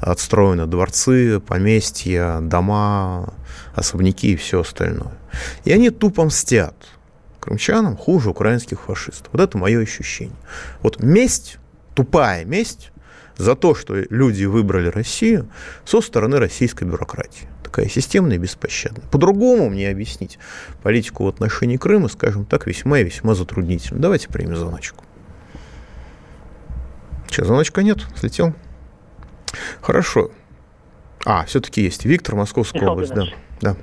отстроены 0.00 0.66
дворцы, 0.66 1.40
поместья, 1.40 2.40
дома, 2.40 3.34
особняки 3.74 4.32
и 4.32 4.36
все 4.36 4.60
остальное. 4.60 5.14
И 5.64 5.72
они 5.72 5.90
тупо 5.90 6.24
мстят 6.24 6.74
крымчанам 7.46 7.96
хуже 7.96 8.30
украинских 8.30 8.80
фашистов. 8.80 9.28
Вот 9.32 9.40
это 9.40 9.56
мое 9.56 9.80
ощущение. 9.80 10.36
Вот 10.82 11.00
месть, 11.00 11.58
тупая 11.94 12.44
месть 12.44 12.90
за 13.36 13.54
то, 13.54 13.74
что 13.74 13.94
люди 14.10 14.44
выбрали 14.44 14.88
Россию 14.88 15.48
со 15.84 16.00
стороны 16.00 16.38
российской 16.38 16.84
бюрократии. 16.84 17.48
Такая 17.62 17.88
системная 17.88 18.36
и 18.36 18.38
беспощадная. 18.38 19.04
По-другому 19.10 19.70
мне 19.70 19.88
объяснить 19.90 20.38
политику 20.82 21.24
в 21.24 21.28
отношении 21.28 21.76
Крыма, 21.76 22.08
скажем 22.08 22.46
так, 22.46 22.66
весьма 22.66 22.98
и 22.98 23.04
весьма 23.04 23.34
затруднительно. 23.34 24.00
Давайте 24.00 24.28
примем 24.28 24.56
звоночку. 24.56 25.04
Сейчас 27.28 27.46
звоночка 27.46 27.82
нет, 27.82 27.98
слетел. 28.16 28.54
Хорошо. 29.80 30.30
А, 31.24 31.44
все-таки 31.44 31.82
есть. 31.82 32.04
Виктор, 32.04 32.36
Московская 32.36 32.78
Михаил 32.78 32.92
область, 32.92 33.14
да. 33.14 33.24
да. 33.60 33.76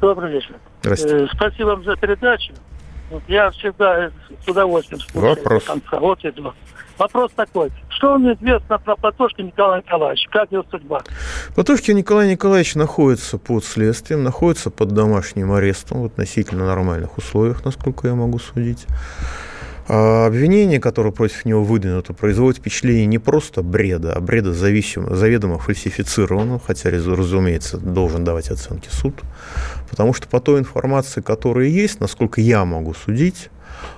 Добрый 0.00 0.32
вечер. 0.32 0.56
Здравствуйте. 0.82 1.24
Э, 1.24 1.28
спасибо 1.34 1.68
вам 1.68 1.84
за 1.84 1.96
передачу. 1.96 2.52
Я 3.26 3.50
всегда 3.50 4.10
с 4.44 4.48
удовольствием 4.48 5.00
слушаю 5.00 5.34
Вопрос. 5.34 5.64
до 5.64 5.72
конца. 5.72 5.98
Вот 5.98 6.24
иду. 6.24 6.52
Вопрос 6.98 7.32
такой. 7.34 7.72
Что 7.88 8.10
вам 8.10 8.32
известно 8.34 8.78
про 8.78 8.94
Платошкина 8.94 9.46
Николая 9.46 9.80
Николаевича? 9.80 10.28
Как 10.30 10.52
его 10.52 10.64
судьба? 10.70 11.00
Платошкин 11.54 11.96
Николай 11.96 12.30
Николаевич 12.30 12.74
находится 12.74 13.38
под 13.38 13.64
следствием, 13.64 14.22
находится 14.22 14.70
под 14.70 14.88
домашним 14.88 15.52
арестом 15.52 16.02
в 16.02 16.04
относительно 16.04 16.66
нормальных 16.66 17.16
условиях, 17.16 17.64
насколько 17.64 18.06
я 18.06 18.14
могу 18.14 18.38
судить. 18.38 18.86
А 19.92 20.26
обвинение, 20.26 20.78
которое 20.78 21.10
против 21.10 21.44
него 21.44 21.64
выдвинуто, 21.64 22.12
производит 22.12 22.60
впечатление 22.60 23.06
не 23.06 23.18
просто 23.18 23.60
бреда, 23.60 24.12
а 24.12 24.20
бреда 24.20 24.52
зависимо, 24.52 25.16
заведомо 25.16 25.58
фальсифицированного, 25.58 26.60
хотя, 26.64 26.90
разумеется, 26.90 27.76
должен 27.76 28.22
давать 28.22 28.52
оценки 28.52 28.88
суд, 28.88 29.20
потому 29.88 30.14
что 30.14 30.28
по 30.28 30.38
той 30.38 30.60
информации, 30.60 31.22
которая 31.22 31.66
есть, 31.66 31.98
насколько 31.98 32.40
я 32.40 32.64
могу 32.64 32.94
судить, 32.94 33.50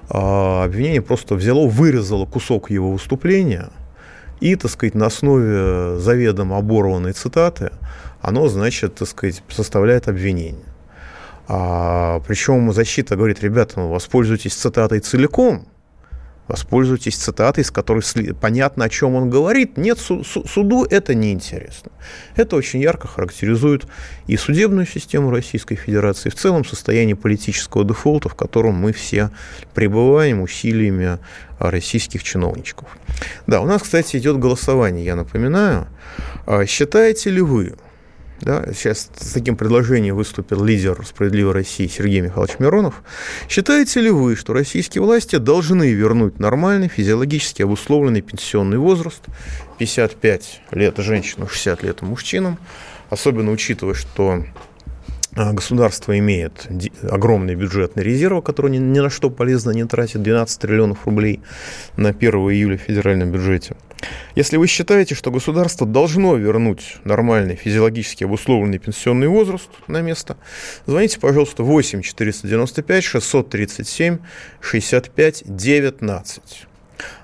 а, 0.09 0.65
обвинение 0.65 1.03
просто 1.03 1.35
взяло, 1.35 1.69
вырезало 1.69 2.25
кусок 2.25 2.71
его 2.71 2.91
выступления 2.91 3.69
и, 4.41 4.57
так 4.57 4.71
сказать, 4.71 4.95
на 4.95 5.07
основе 5.07 5.99
заведомо 5.99 6.57
оборванной 6.57 7.13
цитаты 7.13 7.71
оно, 8.23 8.49
значит, 8.49 8.95
так 8.95 9.09
сказать, 9.09 9.43
составляет 9.51 10.09
обвинение. 10.09 10.65
А, 11.49 12.23
причем 12.27 12.73
защита 12.73 13.15
говорит, 13.15 13.43
ребята, 13.43 13.75
ну, 13.77 13.89
воспользуйтесь 13.89 14.55
цитатой 14.55 15.01
целиком, 15.01 15.67
Воспользуйтесь 16.53 17.17
цитатой, 17.17 17.65
с 17.65 17.71
которой 17.71 18.03
понятно, 18.38 18.85
о 18.85 18.91
чем 18.91 19.15
он 19.15 19.31
говорит. 19.31 19.79
Нет, 19.79 19.99
суду 19.99 20.85
это 20.85 21.15
неинтересно. 21.15 21.91
Это 22.37 22.57
очень 22.57 22.83
ярко 22.83 23.09
характеризует 23.09 23.87
и 24.27 24.37
судебную 24.37 24.87
систему 24.87 25.31
Российской 25.31 25.77
Федерации, 25.77 26.29
и 26.29 26.31
в 26.31 26.35
целом 26.35 26.67
состояние 26.67 27.17
политического 27.17 27.87
дефолта, 27.87 28.29
в 28.29 28.35
котором 28.35 28.75
мы 28.75 28.93
все 28.93 29.31
пребываем 29.73 30.43
усилиями 30.43 31.21
российских 31.59 32.23
чиновничков. 32.23 32.87
Да, 33.47 33.62
у 33.62 33.67
нас, 33.67 33.81
кстати, 33.81 34.19
идет 34.19 34.38
голосование, 34.38 35.07
я 35.07 35.17
напоминаю. 35.17 35.87
А 36.45 36.67
считаете 36.67 37.31
ли 37.31 37.41
вы, 37.41 37.77
да, 38.43 38.65
сейчас 38.75 39.09
с 39.17 39.33
таким 39.33 39.57
предложением 39.57 40.17
выступил 40.17 40.65
лидер 40.65 41.05
«Справедливой 41.07 41.53
России» 41.53 41.87
Сергей 41.87 42.21
Михайлович 42.21 42.59
Миронов. 42.59 43.03
Считаете 43.49 44.01
ли 44.01 44.11
вы, 44.11 44.35
что 44.35 44.53
российские 44.53 45.03
власти 45.03 45.37
должны 45.37 45.93
вернуть 45.93 46.41
нормальный 46.41 46.89
физиологически 46.89 47.63
обусловленный 47.63 48.21
пенсионный 48.21 48.79
возраст 48.79 49.23
55 49.79 50.63
лет 50.73 50.99
женщинам, 50.99 51.49
60 51.49 51.83
лет 51.85 52.03
мужчинам, 52.03 52.59
особенно 53.11 53.53
учитывая, 53.53 53.95
что 53.95 54.45
государство 55.35 56.18
имеет 56.18 56.68
огромный 57.11 57.55
бюджетный 57.55 58.03
резерв, 58.03 58.42
который 58.45 58.71
ни, 58.71 58.79
ни 58.79 59.01
на 59.01 59.11
что 59.11 59.31
полезно 59.31 59.71
не 59.71 59.85
тратит, 59.85 60.23
12 60.23 60.61
триллионов 60.61 61.07
рублей 61.07 61.40
на 61.97 62.11
1 62.11 62.31
июля 62.33 62.77
в 62.77 62.83
федеральном 62.83 63.31
бюджете. 63.33 63.77
Если 64.35 64.57
вы 64.57 64.66
считаете, 64.66 65.14
что 65.14 65.31
государство 65.31 65.87
должно 65.87 66.37
вернуть 66.37 66.97
нормальный 67.05 67.55
физиологически 67.55 68.25
обусловленный 68.25 68.79
пенсионный 68.79 69.29
возраст 69.29 69.71
на 69.87 70.03
место, 70.03 70.37
звоните, 70.87 71.21
пожалуйста, 71.21 71.62
8 71.62 72.03
495 72.03 73.05
637 73.05 74.18
65 74.61 75.42
19. 75.47 76.66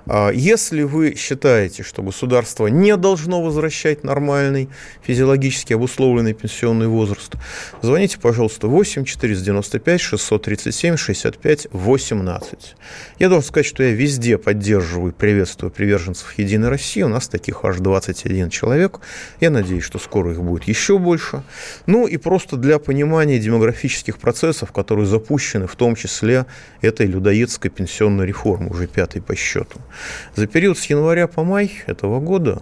А 0.05 0.31
если 0.31 0.83
вы 0.83 1.15
считаете, 1.15 1.83
что 1.83 2.01
государство 2.01 2.67
не 2.67 2.95
должно 2.97 3.41
возвращать 3.41 4.03
нормальный 4.03 4.69
физиологически 5.03 5.73
обусловленный 5.73 6.33
пенсионный 6.33 6.87
возраст, 6.87 7.33
звоните, 7.81 8.19
пожалуйста, 8.19 8.67
8 8.67 9.05
495 9.05 10.01
637 10.01 10.97
65 10.97 11.67
18. 11.71 12.75
Я 13.19 13.29
должен 13.29 13.47
сказать, 13.47 13.65
что 13.65 13.83
я 13.83 13.91
везде 13.91 14.37
поддерживаю 14.37 15.11
и 15.11 15.15
приветствую 15.15 15.71
приверженцев 15.71 16.37
«Единой 16.37 16.69
России». 16.69 17.01
У 17.01 17.07
нас 17.07 17.27
таких 17.27 17.63
аж 17.63 17.77
21 17.77 18.49
человек. 18.49 18.99
Я 19.39 19.49
надеюсь, 19.49 19.83
что 19.83 19.99
скоро 19.99 20.31
их 20.31 20.41
будет 20.41 20.63
еще 20.63 20.97
больше. 20.97 21.43
Ну 21.85 22.07
и 22.07 22.17
просто 22.17 22.57
для 22.57 22.79
понимания 22.79 23.39
демографических 23.39 24.17
процессов, 24.17 24.71
которые 24.71 25.05
запущены 25.05 25.67
в 25.67 25.75
том 25.75 25.95
числе 25.95 26.45
этой 26.81 27.05
людоедской 27.05 27.69
пенсионной 27.69 28.25
реформы, 28.25 28.69
уже 28.69 28.87
пятой 28.87 29.21
по 29.21 29.35
счету. 29.35 29.79
За 30.35 30.47
период 30.47 30.77
с 30.77 30.85
января 30.85 31.27
по 31.27 31.43
май 31.43 31.71
этого 31.87 32.19
года 32.19 32.61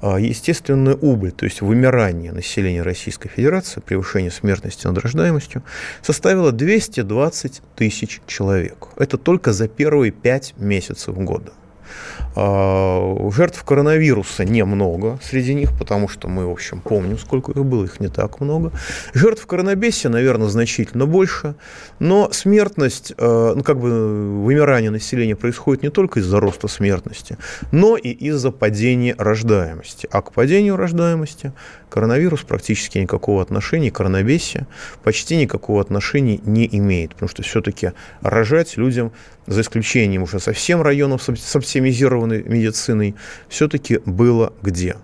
а, 0.00 0.18
естественная 0.18 0.96
убыль, 0.96 1.30
то 1.30 1.44
есть 1.44 1.60
вымирание 1.60 2.32
населения 2.32 2.82
Российской 2.82 3.28
Федерации, 3.28 3.80
превышение 3.80 4.32
смертности 4.32 4.86
над 4.86 4.98
рождаемостью, 4.98 5.62
составило 6.02 6.50
220 6.50 7.62
тысяч 7.76 8.20
человек. 8.26 8.88
Это 8.96 9.16
только 9.16 9.52
за 9.52 9.68
первые 9.68 10.10
пять 10.10 10.54
месяцев 10.56 11.14
года. 11.16 11.52
А, 12.34 13.30
жертв 13.30 13.62
коронавируса 13.62 14.44
немного 14.44 15.18
среди 15.22 15.54
них, 15.54 15.76
потому 15.78 16.08
что 16.08 16.28
мы, 16.28 16.46
в 16.46 16.50
общем, 16.50 16.80
помним, 16.80 17.18
сколько 17.18 17.52
их 17.52 17.64
было, 17.64 17.84
их 17.84 18.00
не 18.00 18.08
так 18.08 18.40
много. 18.40 18.72
Жертв 19.12 19.46
коронабесия, 19.46 20.10
наверное, 20.10 20.48
значительно 20.48 21.06
больше, 21.06 21.54
но 21.98 22.30
смертность, 22.32 23.12
а, 23.18 23.54
ну, 23.54 23.62
как 23.62 23.78
бы 23.78 24.42
вымирание 24.44 24.90
населения 24.90 25.36
происходит 25.36 25.82
не 25.82 25.90
только 25.90 26.20
из-за 26.20 26.40
роста 26.40 26.68
смертности, 26.68 27.36
но 27.70 27.96
и 27.96 28.08
из-за 28.10 28.50
падения 28.50 29.14
рождаемости. 29.18 30.08
А 30.10 30.22
к 30.22 30.32
падению 30.32 30.76
рождаемости 30.76 31.52
коронавирус 31.90 32.40
практически 32.40 32.96
никакого 32.96 33.42
отношения, 33.42 33.90
коронабесие 33.90 34.66
почти 35.02 35.36
никакого 35.36 35.82
отношения 35.82 36.40
не 36.44 36.66
имеет, 36.78 37.12
потому 37.12 37.28
что 37.28 37.42
все-таки 37.42 37.92
рожать 38.22 38.78
людям, 38.78 39.12
за 39.46 39.62
исключением 39.62 40.22
уже 40.22 40.38
совсем 40.38 40.82
районов 40.82 41.22
с 41.22 41.56
оптимизированной 41.82 42.42
медициной, 42.44 43.14
все-таки 43.48 44.00
было 44.06 44.52
где. 44.62 44.96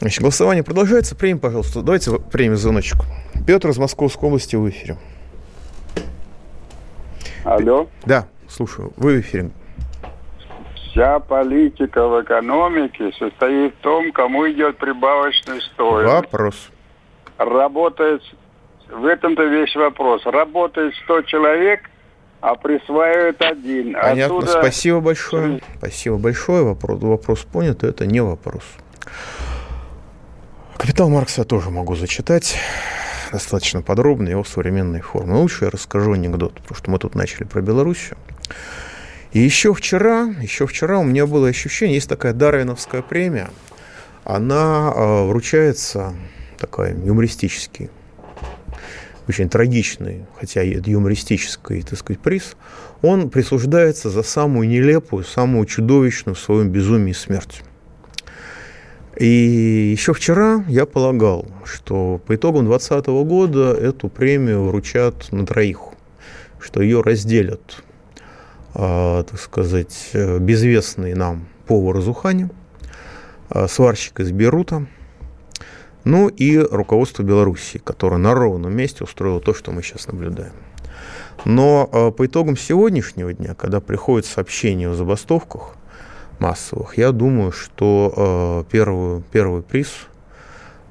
Значит, 0.00 0.20
голосование 0.20 0.64
продолжается. 0.64 1.14
Примем, 1.14 1.38
пожалуйста. 1.38 1.82
Давайте 1.82 2.18
примем 2.18 2.56
звоночек. 2.56 2.98
Петр 3.46 3.68
из 3.70 3.78
Московской 3.78 4.28
области 4.28 4.56
в 4.56 4.68
эфире. 4.68 4.96
Алло. 7.44 7.88
Да, 8.04 8.26
слушаю. 8.48 8.92
Вы 8.96 9.16
в 9.16 9.20
эфире. 9.20 9.50
Вся 10.90 11.20
политика 11.20 12.06
в 12.06 12.22
экономике 12.22 13.12
состоит 13.18 13.74
в 13.76 13.78
том, 13.78 14.12
кому 14.12 14.50
идет 14.50 14.76
прибавочная 14.78 15.60
стоимость. 15.60 16.32
Вопрос. 16.32 16.70
Работает, 17.38 18.22
в 18.90 19.06
этом-то 19.06 19.44
весь 19.44 19.74
вопрос. 19.76 20.26
Работает 20.26 20.94
100 21.04 21.22
человек, 21.22 21.89
а 22.40 22.54
присваивает 22.54 23.40
один. 23.42 23.94
Понятно, 23.94 24.38
Оттуда... 24.38 24.52
спасибо 24.52 25.00
большое. 25.00 25.60
Спасибо 25.78 26.16
большое. 26.16 26.64
Вопрос, 26.64 27.00
вопрос 27.02 27.40
понят, 27.44 27.84
это 27.84 28.06
не 28.06 28.20
вопрос. 28.20 28.64
Капитал 30.76 31.10
Маркса 31.10 31.42
я 31.42 31.44
тоже 31.44 31.70
могу 31.70 31.94
зачитать 31.94 32.56
достаточно 33.32 33.82
подробно, 33.82 34.28
его 34.28 34.42
в 34.42 34.48
современной 34.48 35.00
форме. 35.00 35.34
Лучше 35.34 35.66
я 35.66 35.70
расскажу 35.70 36.12
анекдот, 36.12 36.54
потому 36.54 36.74
что 36.76 36.90
мы 36.90 36.98
тут 36.98 37.14
начали 37.14 37.44
про 37.44 37.60
Белоруссию. 37.60 38.16
И 39.32 39.38
еще 39.38 39.74
вчера, 39.74 40.24
еще 40.40 40.66
вчера 40.66 40.98
у 40.98 41.04
меня 41.04 41.26
было 41.26 41.48
ощущение, 41.48 41.94
есть 41.94 42.08
такая 42.08 42.32
Дарвиновская 42.32 43.02
премия, 43.02 43.50
она 44.24 44.92
э, 44.94 45.24
вручается 45.26 46.14
такая 46.58 46.94
юмористический, 46.94 47.90
очень 49.30 49.48
трагичный, 49.48 50.26
хотя 50.38 50.62
и 50.62 50.80
юмористический, 50.84 51.82
так 51.82 51.98
сказать, 51.98 52.20
приз, 52.20 52.56
он 53.00 53.30
присуждается 53.30 54.10
за 54.10 54.24
самую 54.24 54.68
нелепую, 54.68 55.24
самую 55.24 55.66
чудовищную 55.66 56.34
в 56.34 56.40
своем 56.40 56.70
безумии 56.70 57.12
смерть. 57.12 57.62
И 59.16 59.26
еще 59.92 60.12
вчера 60.14 60.64
я 60.66 60.84
полагал, 60.84 61.46
что 61.64 62.20
по 62.26 62.34
итогам 62.34 62.66
2020 62.66 63.06
года 63.28 63.72
эту 63.72 64.08
премию 64.08 64.64
вручат 64.64 65.30
на 65.30 65.46
троих, 65.46 65.78
что 66.58 66.82
ее 66.82 67.00
разделят, 67.00 67.84
э, 68.74 69.24
так 69.30 69.38
сказать, 69.38 70.10
безвестный 70.12 71.14
нам 71.14 71.46
повар 71.66 71.98
из 71.98 72.08
Ухани, 72.08 72.48
э, 73.50 73.68
сварщик 73.68 74.18
из 74.18 74.32
Берута, 74.32 74.86
ну 76.04 76.28
и 76.28 76.58
руководство 76.58 77.22
Беларуси, 77.22 77.78
которое 77.78 78.16
на 78.16 78.34
ровном 78.34 78.74
месте 78.74 79.04
устроило 79.04 79.40
то, 79.40 79.54
что 79.54 79.70
мы 79.72 79.82
сейчас 79.82 80.06
наблюдаем. 80.06 80.52
Но 81.44 81.88
э, 81.90 82.10
по 82.10 82.26
итогам 82.26 82.56
сегодняшнего 82.56 83.32
дня, 83.32 83.54
когда 83.54 83.80
приходит 83.80 84.26
сообщение 84.26 84.90
о 84.90 84.94
забастовках 84.94 85.74
массовых, 86.38 86.98
я 86.98 87.12
думаю, 87.12 87.52
что 87.52 88.64
э, 88.68 88.70
первую, 88.70 89.22
первый 89.32 89.62
приз 89.62 89.88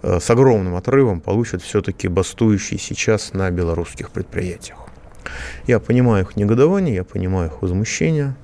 э, 0.02 0.20
с 0.20 0.30
огромным 0.30 0.76
отрывом 0.76 1.22
получат 1.22 1.62
все-таки 1.62 2.08
бастующие 2.08 2.80
сейчас 2.80 3.34
на 3.34 3.50
белорусских 3.52 4.12
предприятиях. 4.12 4.78
Я 5.68 5.80
понимаю 5.80 6.26
их 6.26 6.36
негодование, 6.36 6.96
я 6.96 7.04
понимаю 7.04 7.50
их 7.50 7.62
возмущение. 7.62 8.36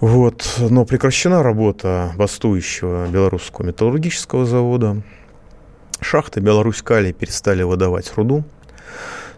Вот, 0.00 0.58
но 0.58 0.84
прекращена 0.84 1.42
работа 1.42 2.12
бастующего 2.16 3.08
белорусского 3.08 3.66
металлургического 3.66 4.46
завода. 4.46 5.02
Шахты 6.00 6.40
Беларусь-Калий 6.40 7.12
перестали 7.12 7.62
выдавать 7.62 8.12
руду. 8.16 8.44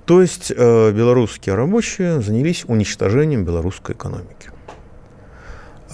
То 0.04 0.20
есть 0.20 0.52
э, 0.54 0.92
белорусские 0.92 1.54
рабочие 1.54 2.20
занялись 2.20 2.64
уничтожением 2.66 3.44
белорусской 3.44 3.94
экономики. 3.94 4.50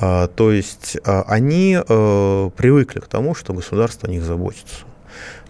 А, 0.01 0.29
то 0.29 0.51
есть 0.51 0.97
а, 1.05 1.25
они 1.27 1.79
э, 1.79 2.51
привыкли 2.57 3.01
к 3.01 3.09
тому, 3.09 3.35
что 3.35 3.53
государство 3.53 4.09
о 4.09 4.13
них 4.13 4.23
заботится. 4.23 4.85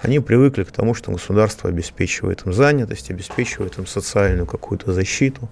Они 0.01 0.21
привыкли 0.21 0.65
к 0.65 0.71
тому, 0.71 0.95
что 0.95 1.13
государство 1.13 1.71
обеспечивает 1.71 2.47
им 2.47 2.53
занятость, 2.53 3.11
обеспечивает 3.11 3.79
им 3.79 3.87
социальную 3.87 4.47
какую-то 4.47 4.93
защиту, 4.93 5.49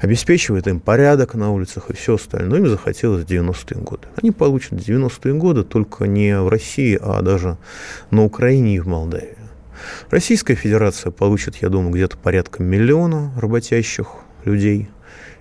обеспечивает 0.00 0.66
им 0.66 0.80
порядок 0.80 1.34
на 1.34 1.50
улицах 1.52 1.90
и 1.90 1.94
все 1.94 2.14
остальное. 2.14 2.60
Им 2.60 2.68
захотелось 2.68 3.24
в 3.24 3.28
90-е 3.28 3.80
годы. 3.80 4.08
Они 4.16 4.30
получат 4.30 4.72
в 4.72 4.88
90-е 4.88 5.34
годы 5.34 5.64
только 5.64 6.06
не 6.06 6.38
в 6.40 6.48
России, 6.48 6.98
а 7.00 7.22
даже 7.22 7.56
на 8.10 8.24
Украине 8.24 8.76
и 8.76 8.80
в 8.80 8.86
Молдавии. 8.86 9.36
Российская 10.10 10.54
Федерация 10.54 11.10
получит, 11.10 11.56
я 11.56 11.68
думаю, 11.68 11.92
где-то 11.92 12.16
порядка 12.16 12.62
миллиона 12.62 13.32
работящих 13.36 14.08
людей 14.44 14.88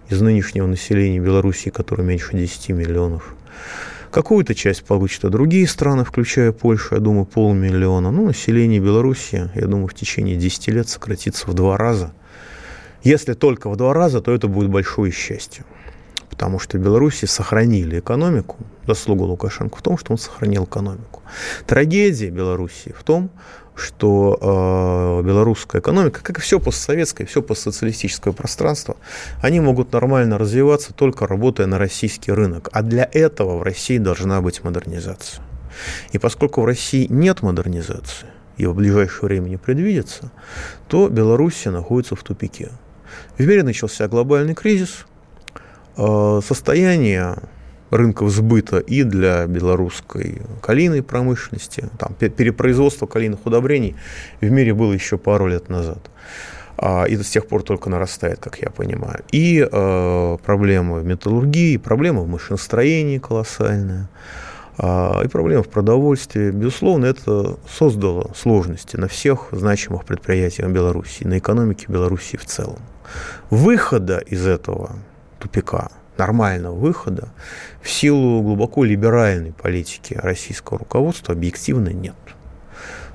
из 0.10 0.22
нынешнего 0.22 0.68
населения 0.68 1.20
Белоруссии, 1.20 1.70
которое 1.70 2.04
меньше 2.04 2.36
10 2.36 2.70
миллионов. 2.70 3.36
Какую-то 4.14 4.54
часть 4.54 4.84
получат 4.84 5.24
и 5.24 5.30
другие 5.30 5.68
страны, 5.68 6.04
включая 6.04 6.52
Польшу, 6.52 6.94
я 6.94 7.02
думаю, 7.02 7.26
полмиллиона. 7.26 8.12
Ну, 8.12 8.28
население 8.28 8.80
Беларуси, 8.80 9.50
я 9.56 9.66
думаю, 9.66 9.88
в 9.88 9.96
течение 9.96 10.36
10 10.36 10.68
лет 10.68 10.88
сократится 10.88 11.50
в 11.50 11.56
два 11.56 11.78
раза. 11.78 12.14
Если 13.02 13.34
только 13.34 13.72
в 13.72 13.76
два 13.76 13.92
раза, 13.92 14.22
то 14.22 14.32
это 14.32 14.48
будет 14.48 14.70
большое 14.70 15.12
счастье. 15.12 15.66
Потому 16.30 16.60
что 16.60 16.78
в 16.78 16.82
Беларуси 16.82 17.26
сохранили 17.26 18.02
экономику. 18.02 18.58
Заслуга 18.86 19.24
Лукашенко 19.24 19.80
в 19.80 19.82
том, 19.82 19.98
что 19.98 20.12
он 20.12 20.20
сохранил 20.20 20.66
экономику. 20.66 21.24
Трагедия 21.66 22.30
Беларуси 22.30 22.94
в 22.96 23.04
том, 23.04 23.32
что 23.76 24.38
э, 24.40 25.26
белорусская 25.26 25.82
экономика, 25.82 26.22
как 26.22 26.38
и 26.38 26.42
все 26.42 26.60
постсоветское, 26.60 27.26
все 27.26 27.42
постсоциалистическое 27.42 28.34
пространство, 28.34 28.98
они 29.42 29.60
могут 29.60 29.92
нормально 29.92 30.38
развиваться 30.38 30.94
только 30.94 31.28
работая 31.28 31.68
на 31.68 31.80
российский 31.80 32.32
рынок. 32.32 32.70
А 32.72 32.82
для 32.82 33.10
этого 33.12 33.58
в 33.58 33.64
России 33.64 33.98
должна 33.98 34.42
быть 34.42 34.64
модернизация. 34.64 35.44
И 36.12 36.20
поскольку 36.20 36.62
в 36.62 36.66
России 36.66 37.08
нет 37.10 37.42
модернизации, 37.42 38.28
и 38.58 38.66
в 38.68 38.76
ближайшее 38.76 39.28
время 39.28 39.50
не 39.50 39.58
предвидится, 39.58 40.32
то 40.88 41.10
Белоруссия 41.10 41.72
находится 41.72 42.16
в 42.16 42.24
тупике. 42.24 42.70
В 43.38 43.46
мире 43.46 43.64
начался 43.64 44.08
глобальный 44.08 44.54
кризис, 44.54 45.06
э, 45.98 46.42
состояние 46.46 47.38
рынков 47.94 48.32
сбыта 48.32 48.80
и 48.80 49.04
для 49.04 49.46
белорусской 49.46 50.42
калийной 50.62 51.04
промышленности. 51.04 51.90
Там 52.00 52.16
перепроизводство 52.16 53.06
калийных 53.06 53.46
удобрений 53.46 53.96
в 54.42 54.50
мире 54.50 54.74
было 54.74 54.94
еще 54.94 55.18
пару 55.18 55.48
лет 55.48 55.70
назад. 55.70 56.00
А, 56.76 57.06
и 57.06 57.16
с 57.16 57.30
тех 57.30 57.48
пор 57.48 57.62
только 57.62 57.90
нарастает, 57.90 58.40
как 58.40 58.58
я 58.60 58.70
понимаю. 58.70 59.24
И 59.32 59.60
э, 59.60 60.38
проблемы 60.44 61.02
в 61.02 61.06
металлургии, 61.06 61.78
проблемы 61.78 62.24
в 62.24 62.28
машиностроении 62.28 63.20
колоссальные, 63.20 64.10
э, 64.80 65.26
и 65.26 65.28
проблемы 65.28 65.62
в 65.62 65.70
продовольствии. 65.70 66.50
Безусловно, 66.50 67.06
это 67.06 67.58
создало 67.70 68.32
сложности 68.36 68.98
на 68.98 69.08
всех 69.08 69.50
значимых 69.52 70.04
предприятиях 70.04 70.68
Беларуси, 70.70 71.26
на 71.26 71.38
экономике 71.38 71.86
Беларуси 71.90 72.38
в 72.38 72.46
целом. 72.46 72.80
Выхода 73.52 74.18
из 74.18 74.48
этого 74.48 74.94
тупика– 75.40 75.92
нормального 76.18 76.76
выхода 76.76 77.30
в 77.82 77.90
силу 77.90 78.42
глубоко 78.42 78.84
либеральной 78.84 79.54
политики 79.54 80.14
российского 80.14 80.80
руководства 80.80 81.34
объективно 81.34 81.90
нет. 81.90 82.16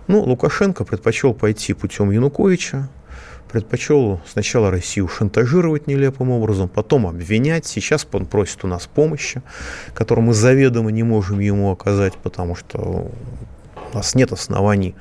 Ну, 0.07 0.23
Лукашенко 0.23 0.85
предпочел 0.85 1.35
пойти 1.35 1.75
путем 1.75 2.11
Януковича, 2.11 2.89
предпочел 3.51 4.21
сначала 4.27 4.71
Россию 4.71 5.09
шантажировать 5.09 5.87
нелепым 5.87 6.31
образом, 6.31 6.69
потом 6.69 7.07
обвинять. 7.07 7.67
Сейчас 7.67 8.07
он 8.13 8.27
просит 8.27 8.65
у 8.65 8.69
нас 8.69 8.87
помощи, 8.87 9.43
которую 9.95 10.27
мы 10.27 10.35
заведомо 10.35 10.91
не 10.91 11.03
можем 11.03 11.41
ему 11.41 11.71
оказать, 11.71 12.15
потому 12.15 12.55
что 12.55 13.11
у 13.93 13.97
нас 13.97 14.15
нет 14.15 14.33
оснований 14.33 14.95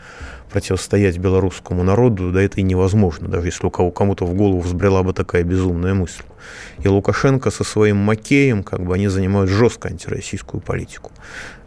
противостоять 0.51 1.17
белорусскому 1.17 1.83
народу, 1.83 2.31
да 2.31 2.41
это 2.41 2.61
и 2.61 2.63
невозможно, 2.63 3.27
даже 3.27 3.47
если 3.47 3.65
у 3.65 3.69
кого 3.69 3.91
кому-то 3.91 4.25
в 4.25 4.33
голову 4.33 4.61
взбрела 4.61 5.03
бы 5.03 5.13
такая 5.13 5.43
безумная 5.43 5.93
мысль. 5.93 6.23
И 6.79 6.87
Лукашенко 6.87 7.51
со 7.51 7.63
своим 7.63 7.97
Макеем, 7.97 8.63
как 8.63 8.81
бы 8.83 8.95
они 8.95 9.09
занимают 9.09 9.49
жестко 9.49 9.89
антироссийскую 9.89 10.61
политику. 10.61 11.11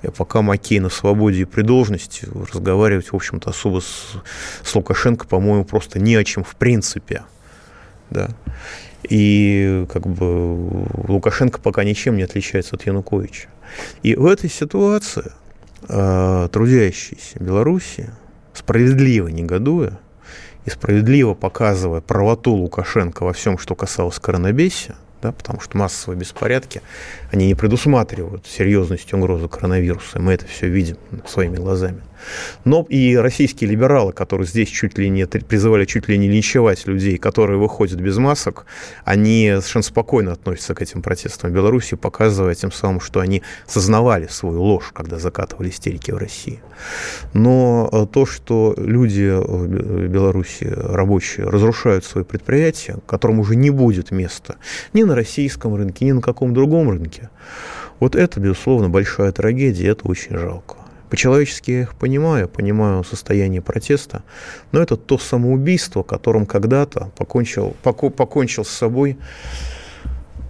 И 0.03 0.09
пока 0.09 0.41
Макей 0.41 0.81
на 0.81 0.89
свободе 0.89 1.43
и 1.43 1.45
при 1.45 1.63
должности, 1.63 2.27
разговаривать, 2.53 3.13
в 3.13 3.15
общем-то, 3.15 3.51
особо 3.51 3.81
с, 3.81 4.17
с 4.63 4.75
Лукашенко, 4.75 5.27
по-моему, 5.27 5.65
просто 5.65 5.99
не 6.01 6.17
о 6.17 6.25
чем 6.25 6.43
в 6.43 6.57
принципе. 6.57 7.25
Да. 8.09 8.31
И 9.03 9.87
как 9.93 10.07
бы 10.07 10.87
Лукашенко 11.07 11.61
пока 11.61 11.85
ничем 11.85 12.17
не 12.17 12.23
отличается 12.23 12.77
от 12.77 12.87
Януковича. 12.87 13.49
И 14.03 14.15
в 14.15 14.27
этой 14.27 14.51
ситуации 14.51 15.33
э, 15.89 16.49
трудящиеся 16.53 17.39
Белоруссии 17.39 18.11
справедливо 18.55 19.29
негодуя 19.29 19.99
и 20.65 20.71
справедливо 20.71 21.35
показывая 21.35 22.01
правоту 22.01 22.53
Лукашенко 22.53 23.25
во 23.25 23.33
всем, 23.33 23.59
что 23.59 23.75
касалось 23.75 24.19
коронабесия, 24.19 24.97
да, 25.23 25.33
потому 25.33 25.61
что 25.61 25.77
массовые 25.77 26.19
беспорядки, 26.19 26.83
они 27.31 27.47
не 27.47 27.55
предусматривают 27.55 28.47
серьезность 28.47 29.13
угрозы 29.13 29.49
коронавируса, 29.49 30.21
мы 30.21 30.33
это 30.33 30.47
все 30.47 30.69
видим 30.69 30.97
своими 31.27 31.57
глазами. 31.57 32.03
Но 32.65 32.87
и 32.89 33.17
российские 33.17 33.71
либералы, 33.71 34.13
которые 34.13 34.47
здесь 34.47 34.69
чуть 34.69 34.99
ли 34.99 35.09
не 35.09 35.27
призывали 35.27 35.85
чуть 35.85 36.09
ли 36.09 36.19
не 36.19 36.29
линчевать 36.29 36.87
людей, 36.87 37.19
которые 37.19 37.59
выходят 37.59 38.01
без 38.01 38.17
масок, 38.17 38.67
они 39.05 39.49
совершенно 39.57 39.83
спокойно 39.83 40.33
относятся 40.33 40.75
к 40.75 40.83
этим 40.83 41.03
протестам 41.03 41.51
в 41.51 41.55
Беларуси, 41.55 41.97
показывая 41.97 42.55
тем 42.55 42.73
самым, 42.73 43.01
что 43.01 43.21
они 43.21 43.43
сознавали 43.67 44.27
свою 44.27 44.63
ложь, 44.63 44.91
когда 44.93 45.19
закатывали 45.19 45.71
истерики 45.71 46.11
в 46.11 46.17
России. 46.17 46.61
Но 47.33 47.89
э, 47.93 48.07
то, 48.13 48.27
что 48.27 48.75
люди 48.77 49.31
в 49.31 50.09
Беларуси, 50.09 50.65
рабочие, 50.65 51.47
разрушают 51.47 52.05
свои 52.05 52.25
предприятия, 52.25 52.97
которым 53.07 53.41
уже 53.41 53.57
не 53.57 53.71
будет 53.71 54.11
места 54.11 54.57
ни 54.93 55.03
на 55.03 55.15
российском 55.15 55.75
рынке, 55.75 56.05
ни 56.05 56.13
на 56.13 56.21
каком 56.21 56.55
другом 56.55 56.91
рынке, 56.91 57.31
вот 58.01 58.17
это, 58.17 58.41
безусловно, 58.41 58.89
большая 58.89 59.31
трагедия, 59.33 59.89
это 59.89 60.09
очень 60.09 60.37
жалко. 60.37 60.77
По-человечески 61.11 61.71
я 61.73 61.81
их 61.83 61.95
понимаю, 61.97 62.49
понимаю 62.49 63.03
состояние 63.03 63.61
протеста, 63.61 64.23
но 64.71 64.81
это 64.81 64.97
то 64.97 65.19
самоубийство, 65.19 66.03
которым 66.05 66.47
когда-то 66.47 67.11
покончил, 67.17 67.77
поко, 67.83 68.11
покончил 68.11 68.65
с 68.65 68.71
собой 68.71 69.19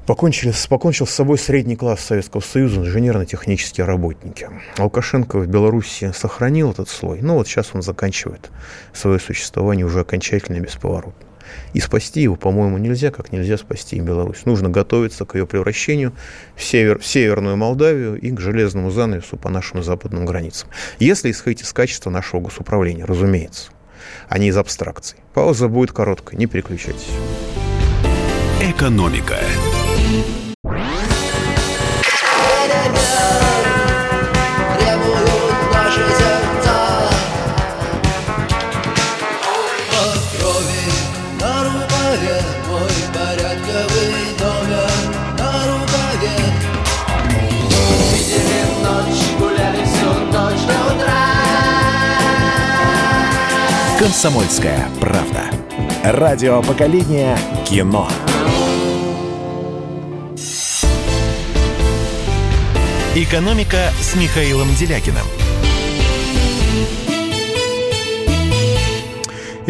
покончили, 0.07 0.53
покончил 0.69 1.07
с 1.07 1.11
собой 1.11 1.39
средний 1.39 1.77
класс 1.77 2.01
Советского 2.01 2.41
Союза, 2.41 2.81
инженерно-технические 2.81 3.87
работники. 3.87 4.51
А 4.77 4.85
Лукашенко 4.85 5.39
в 5.39 5.47
Беларуси 5.47 6.13
сохранил 6.13 6.73
этот 6.73 6.89
слой, 6.89 7.21
но 7.23 7.37
вот 7.37 7.47
сейчас 7.47 7.71
он 7.75 7.83
заканчивает 7.83 8.51
свое 8.93 9.21
существование 9.21 9.87
уже 9.87 10.01
окончательно 10.01 10.57
и 10.57 10.61
бесповоротно. 10.61 11.30
И 11.73 11.81
спасти 11.81 12.23
его, 12.23 12.37
по-моему, 12.37 12.79
нельзя, 12.79 13.11
как 13.11 13.33
нельзя 13.33 13.57
спасти 13.57 13.97
и 13.97 14.01
Беларусь. 14.01 14.45
Нужно 14.45 14.69
готовиться 14.69 15.25
к 15.25 15.35
ее 15.35 15.47
превращению 15.47 16.13
в, 16.57 16.63
север, 16.63 16.99
в 16.99 17.07
Северную 17.07 17.57
Молдавию 17.57 18.19
и 18.21 18.31
к 18.31 18.41
железному 18.41 18.91
занавесу 18.91 19.37
по 19.37 19.49
нашим 19.49 19.83
западным 19.83 20.27
границам. 20.27 20.69
Если 20.99 21.31
исходить 21.31 21.63
из 21.63 21.73
качества 21.73 22.11
нашего 22.11 22.41
госуправления, 22.41 23.07
разумеется, 23.07 23.71
а 24.29 24.39
не 24.39 24.49
из 24.49 24.57
абстракций. 24.57 25.19
Пауза 25.35 25.69
будет 25.69 25.93
короткой, 25.93 26.39
не 26.39 26.47
переключайтесь. 26.47 27.09
Экономика. 28.61 29.39
«Комсомольская 54.01 54.89
правда». 54.99 55.51
Радио 56.03 56.63
поколения 56.63 57.37
кино. 57.67 58.09
«Экономика» 63.15 63.93
с 64.01 64.15
Михаилом 64.17 64.75
Делякиным– 64.75 65.27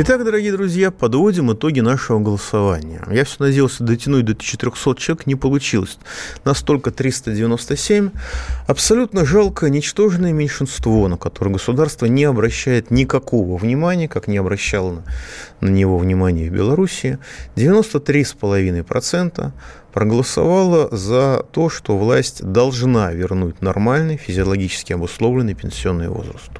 Итак, 0.02 0.24
дорогие 0.24 0.50
друзья, 0.50 0.90
подводим 0.90 1.52
итоги 1.52 1.80
нашего 1.80 2.20
голосования. 2.20 3.02
Я 3.10 3.26
все 3.26 3.36
надеялся 3.38 3.84
дотянуть 3.84 4.24
до 4.24 4.34
400 4.34 4.94
человек, 4.94 5.26
не 5.26 5.34
получилось. 5.34 5.98
Настолько 6.42 6.90
397. 6.90 8.08
Абсолютно 8.66 9.26
жалко 9.26 9.68
ничтожное 9.68 10.32
меньшинство, 10.32 11.06
на 11.06 11.18
которое 11.18 11.50
государство 11.50 12.06
не 12.06 12.24
обращает 12.24 12.90
никакого 12.90 13.58
внимания, 13.58 14.08
как 14.08 14.26
не 14.26 14.38
обращало 14.38 15.04
на, 15.60 15.68
него 15.68 15.98
внимания 15.98 16.48
в 16.48 16.54
Беларуси. 16.54 17.18
93,5% 17.56 19.52
проголосовало 19.92 20.88
за 20.96 21.44
то, 21.52 21.68
что 21.68 21.98
власть 21.98 22.42
должна 22.42 23.12
вернуть 23.12 23.60
нормальный 23.60 24.16
физиологически 24.16 24.94
обусловленный 24.94 25.52
пенсионный 25.52 26.08
возраст. 26.08 26.50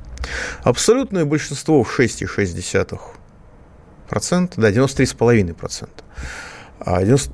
Абсолютное 0.63 1.25
большинство 1.25 1.83
в 1.83 1.99
6,6 1.99 3.01
процент, 4.11 4.55
да, 4.57 4.71
93,5 4.71 5.55
процента. 5.55 6.03
90, 6.85 7.33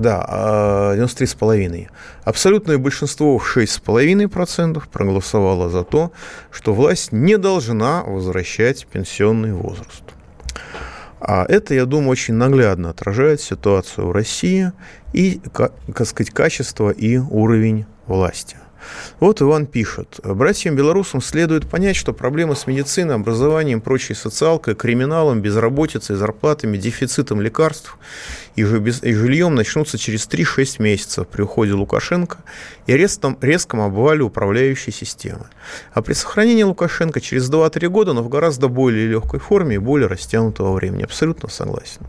да, 0.00 0.94
93,5. 0.96 1.88
А 2.24 2.30
Абсолютное 2.30 2.78
большинство 2.78 3.38
в 3.38 3.56
6,5% 3.56 4.82
проголосовало 4.92 5.70
за 5.70 5.84
то, 5.84 6.12
что 6.50 6.74
власть 6.74 7.12
не 7.12 7.38
должна 7.38 8.02
возвращать 8.02 8.86
пенсионный 8.86 9.52
возраст. 9.52 10.02
А 11.20 11.46
это, 11.48 11.74
я 11.74 11.86
думаю, 11.86 12.10
очень 12.10 12.34
наглядно 12.34 12.90
отражает 12.90 13.40
ситуацию 13.40 14.08
в 14.08 14.12
России 14.12 14.72
и, 15.14 15.40
как 15.52 15.72
сказать, 16.06 16.30
качество 16.34 16.90
и 16.90 17.16
уровень 17.16 17.86
власти. 18.06 18.56
Вот 19.20 19.42
Иван 19.42 19.66
пишет. 19.66 20.20
Братьям 20.22 20.76
белорусам 20.76 21.20
следует 21.20 21.68
понять, 21.68 21.96
что 21.96 22.12
проблемы 22.12 22.56
с 22.56 22.66
медициной, 22.66 23.14
образованием, 23.14 23.80
прочей 23.80 24.14
социалкой, 24.14 24.74
криминалом, 24.74 25.40
безработицей, 25.40 26.16
зарплатами, 26.16 26.76
дефицитом 26.76 27.40
лекарств 27.40 27.98
и 28.56 28.64
жильем 28.64 29.54
начнутся 29.54 29.98
через 29.98 30.28
3-6 30.28 30.80
месяцев 30.80 31.26
при 31.26 31.42
уходе 31.42 31.72
Лукашенко 31.72 32.38
и 32.86 32.96
резком, 32.96 33.36
резком 33.40 33.80
обвале 33.80 34.22
управляющей 34.22 34.92
системы. 34.92 35.46
А 35.92 36.02
при 36.02 36.12
сохранении 36.12 36.62
Лукашенко 36.62 37.20
через 37.20 37.50
2-3 37.50 37.88
года, 37.88 38.12
но 38.12 38.22
в 38.22 38.28
гораздо 38.28 38.68
более 38.68 39.08
легкой 39.08 39.40
форме 39.40 39.76
и 39.76 39.78
более 39.78 40.06
растянутого 40.06 40.72
времени. 40.74 41.02
Абсолютно 41.02 41.48
согласен. 41.48 42.00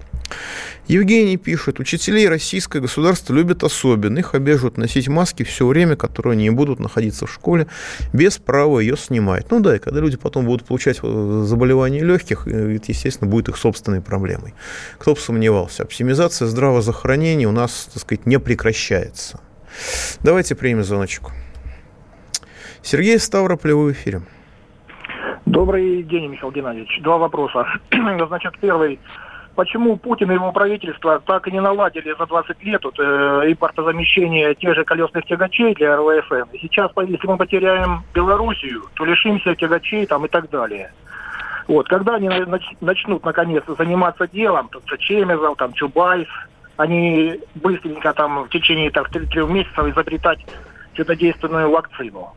Евгений 0.88 1.38
пишет, 1.38 1.80
учителей 1.80 2.30
российское 2.30 2.80
государство 2.80 3.34
любят 3.34 3.63
особенно. 3.63 4.19
Их 4.19 4.36
обяжут 4.36 4.78
носить 4.78 5.07
маски 5.07 5.43
все 5.43 5.65
время, 5.65 5.95
которое 5.95 6.32
они 6.32 6.49
будут 6.51 6.80
находиться 6.80 7.26
в 7.26 7.34
школе, 7.34 7.67
без 8.13 8.38
права 8.38 8.80
ее 8.80 8.95
снимать. 8.95 9.49
Ну 9.49 9.61
да, 9.61 9.76
и 9.76 9.80
когда 9.80 9.99
люди 9.99 10.17
потом 10.17 10.45
будут 10.45 10.67
получать 10.67 10.99
э, 11.01 11.43
заболевания 11.45 12.03
легких, 12.03 12.47
э, 12.47 12.76
это, 12.76 12.86
естественно, 12.91 13.30
будет 13.30 13.49
их 13.49 13.57
собственной 13.57 14.01
проблемой. 14.01 14.53
Кто 14.99 15.15
бы 15.15 15.19
сомневался, 15.19 15.84
оптимизация 15.84 16.47
здравоохранения 16.47 17.47
у 17.47 17.51
нас, 17.51 17.89
так 17.91 18.03
сказать, 18.03 18.28
не 18.28 18.38
прекращается. 18.38 19.39
Давайте 20.21 20.53
примем 20.55 20.84
звоночку. 20.84 21.32
Сергей 22.84 23.17
Ставрополь, 23.17 23.73
в 23.73 23.91
эфире. 23.91 24.21
Добрый 25.47 26.03
день, 26.03 26.28
Михаил 26.28 26.51
Геннадьевич. 26.51 27.01
Два 27.01 27.17
вопроса. 27.17 27.65
Значит, 28.28 28.53
первый 28.61 28.99
почему 29.56 29.97
Путин 29.97 30.32
и 30.32 30.36
его 30.36 30.51
правительство 30.51 31.20
так 31.26 31.47
и 31.47 31.51
не 31.51 31.62
наладили 31.62 32.16
за 32.18 32.26
20 32.26 32.64
лет 32.64 32.84
вот, 32.84 32.99
э, 32.99 33.51
импортозамещение 33.51 34.53
тех 34.56 34.76
же 34.76 34.84
колесных 34.84 35.26
тягачей 35.26 35.74
для 35.74 35.97
РВФН. 35.97 36.49
И 36.53 36.60
сейчас, 36.60 36.91
если 36.95 37.28
мы 37.28 37.38
потеряем 37.38 38.03
Белоруссию, 38.14 38.84
то 38.95 39.06
лишимся 39.06 39.56
тягачей 39.56 40.06
там 40.06 40.26
и 40.26 40.30
так 40.30 40.49
далее. 40.49 40.91
Вот, 41.68 41.88
когда 41.88 42.16
они 42.16 42.30
начнут 42.82 43.26
наконец 43.26 43.64
заниматься 43.68 44.28
делом, 44.28 44.70
тут 44.70 44.84
Чемезов, 44.99 45.58
там 45.58 45.74
Чубайс, 45.74 46.28
они 46.78 47.39
быстренько 47.56 48.14
там 48.14 48.43
в 48.43 48.49
течение 48.49 48.91
так, 48.91 49.10
трех 49.10 49.49
месяцев 49.49 49.88
изобретать 49.88 50.45
чудодейственную 50.93 51.72
вакцину. 51.72 52.34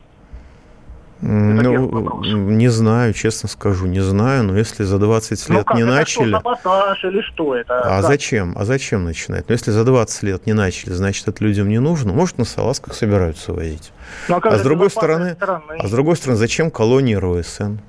Ну, 1.21 2.21
не 2.21 2.69
знаю, 2.69 3.13
честно 3.13 3.49
скажу, 3.49 3.87
не 3.87 3.99
знаю, 3.99 4.45
но 4.45 4.57
если 4.57 4.83
за 4.83 4.97
20 4.99 5.49
ну 5.49 5.55
лет 5.55 5.65
как, 5.65 5.75
не 5.75 5.81
это 5.81 5.91
начали... 5.91 6.29
Что, 6.29 6.37
саботаж 6.37 7.03
или 7.03 7.21
что 7.21 7.55
это? 7.55 7.79
А 7.79 8.01
как? 8.01 8.05
зачем? 8.05 8.53
А 8.57 8.63
зачем 8.63 9.03
начинать? 9.03 9.49
Ну, 9.49 9.53
если 9.53 9.71
за 9.71 9.83
20 9.83 10.23
лет 10.23 10.45
не 10.45 10.53
начали, 10.53 10.93
значит, 10.93 11.27
это 11.27 11.43
людям 11.43 11.67
не 11.67 11.79
нужно. 11.79 12.13
Может, 12.13 12.37
на 12.37 12.45
салазках 12.45 12.93
собираются 12.93 13.51
возить. 13.51 13.91
Ну, 14.29 14.35
а, 14.35 14.39
а 14.39 14.57
с 14.57 14.61
другой 14.61 14.89
стороны, 14.89 15.33
стороны, 15.33 15.77
а 15.77 15.87
с 15.87 15.91
другой 15.91 16.15
стороны, 16.15 16.37
зачем 16.37 16.71
колонии 16.71 17.15
РОСН? 17.15 17.79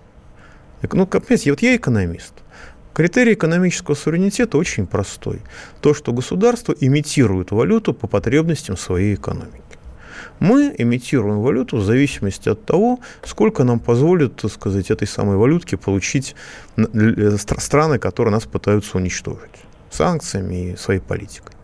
Ну, 0.92 1.06
капец, 1.06 1.46
вот 1.46 1.62
я 1.62 1.76
экономист. 1.76 2.34
Критерий 2.92 3.34
экономического 3.34 3.94
суверенитета 3.94 4.58
очень 4.58 4.86
простой. 4.86 5.40
То, 5.80 5.94
что 5.94 6.12
государство 6.12 6.74
имитирует 6.78 7.52
валюту 7.52 7.94
по 7.94 8.08
потребностям 8.08 8.76
своей 8.76 9.14
экономики. 9.14 9.62
Мы 10.40 10.74
имитируем 10.76 11.40
валюту 11.40 11.76
в 11.76 11.84
зависимости 11.84 12.48
от 12.48 12.64
того, 12.64 12.98
сколько 13.24 13.62
нам 13.64 13.78
позволит, 13.78 14.36
так 14.36 14.50
сказать, 14.50 14.90
этой 14.90 15.06
самой 15.06 15.36
валютки 15.36 15.76
получить 15.76 16.34
э, 16.76 17.36
страны, 17.38 17.98
которые 17.98 18.32
нас 18.32 18.44
пытаются 18.44 18.96
уничтожить 18.96 19.50
санкциями 19.90 20.72
и 20.72 20.76
своей 20.76 21.00
политикой. 21.00 21.54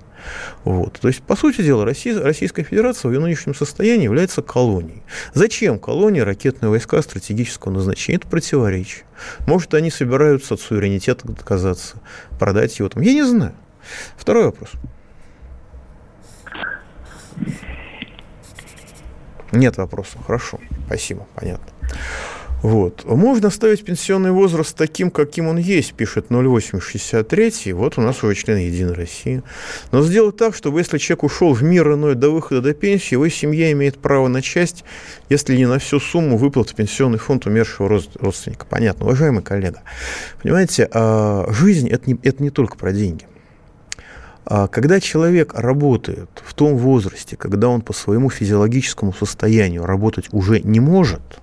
Вот. 0.64 0.98
То 1.00 1.08
есть, 1.08 1.22
по 1.22 1.36
сути 1.36 1.62
дела, 1.62 1.84
Россия, 1.84 2.20
Российская 2.20 2.64
Федерация 2.64 3.08
в 3.08 3.12
ее 3.12 3.20
нынешнем 3.20 3.54
состоянии 3.54 4.04
является 4.04 4.42
колонией. 4.42 5.02
Зачем 5.32 5.78
колонии 5.78 6.20
ракетные 6.20 6.68
войска 6.68 7.00
стратегического 7.02 7.72
назначения? 7.72 8.18
Это 8.18 8.26
противоречие. 8.26 9.04
Может, 9.46 9.74
они 9.74 9.90
собираются 9.90 10.54
от 10.54 10.60
суверенитета 10.60 11.30
отказаться, 11.30 11.96
продать 12.38 12.78
его 12.78 12.88
там. 12.88 13.02
Я 13.02 13.12
не 13.12 13.22
знаю. 13.22 13.54
Второй 14.16 14.46
вопрос. 14.46 14.70
Нет 19.52 19.76
вопросов. 19.76 20.20
Хорошо. 20.26 20.60
Спасибо. 20.86 21.26
Понятно. 21.34 21.66
Вот. 22.62 23.04
Можно 23.04 23.48
оставить 23.48 23.84
пенсионный 23.84 24.32
возраст 24.32 24.76
таким, 24.76 25.10
каким 25.10 25.46
он 25.46 25.56
есть, 25.56 25.94
пишет 25.94 26.26
0863. 26.30 27.72
Вот 27.72 27.98
у 27.98 28.00
нас 28.00 28.24
уже 28.24 28.34
член 28.34 28.56
Единой 28.58 28.94
России. 28.94 29.42
Но 29.92 30.02
сделать 30.02 30.36
так, 30.36 30.54
чтобы 30.54 30.80
если 30.80 30.98
человек 30.98 31.24
ушел 31.24 31.52
в 31.52 31.62
мир 31.62 31.92
иной 31.92 32.14
до 32.14 32.30
выхода 32.30 32.62
до 32.62 32.74
пенсии, 32.74 33.14
его 33.14 33.28
семья 33.28 33.70
имеет 33.72 33.98
право 33.98 34.28
на 34.28 34.42
часть, 34.42 34.84
если 35.28 35.56
не 35.56 35.66
на 35.66 35.78
всю 35.78 36.00
сумму 36.00 36.38
выплат 36.38 36.70
в 36.70 36.74
пенсионный 36.74 37.18
фонд 37.18 37.46
умершего 37.46 37.88
родственника. 37.88 38.66
Понятно. 38.68 39.04
Уважаемый 39.04 39.42
коллега, 39.42 39.82
понимаете, 40.42 40.88
а, 40.92 41.46
жизнь 41.52 41.88
это 41.88 42.10
не, 42.10 42.18
это 42.22 42.42
не 42.42 42.50
только 42.50 42.76
про 42.76 42.92
деньги. 42.92 43.26
А 44.48 44.68
когда 44.68 45.00
человек 45.00 45.54
работает 45.54 46.30
в 46.44 46.54
том 46.54 46.76
возрасте, 46.76 47.36
когда 47.36 47.68
он 47.68 47.80
по 47.80 47.92
своему 47.92 48.30
физиологическому 48.30 49.12
состоянию 49.12 49.84
работать 49.84 50.28
уже 50.30 50.60
не 50.60 50.78
может, 50.78 51.40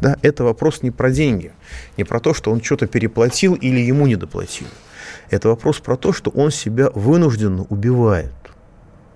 да, 0.00 0.16
это 0.22 0.42
вопрос 0.42 0.82
не 0.82 0.90
про 0.90 1.10
деньги, 1.10 1.52
не 1.98 2.04
про 2.04 2.18
то, 2.20 2.32
что 2.32 2.50
он 2.50 2.62
что-то 2.62 2.86
переплатил 2.86 3.54
или 3.54 3.80
ему 3.80 4.06
не 4.06 4.16
доплатил. 4.16 4.66
Это 5.28 5.48
вопрос 5.48 5.80
про 5.80 5.96
то, 5.96 6.12
что 6.14 6.30
он 6.30 6.50
себя 6.50 6.90
вынужденно 6.94 7.64
убивает. 7.64 8.32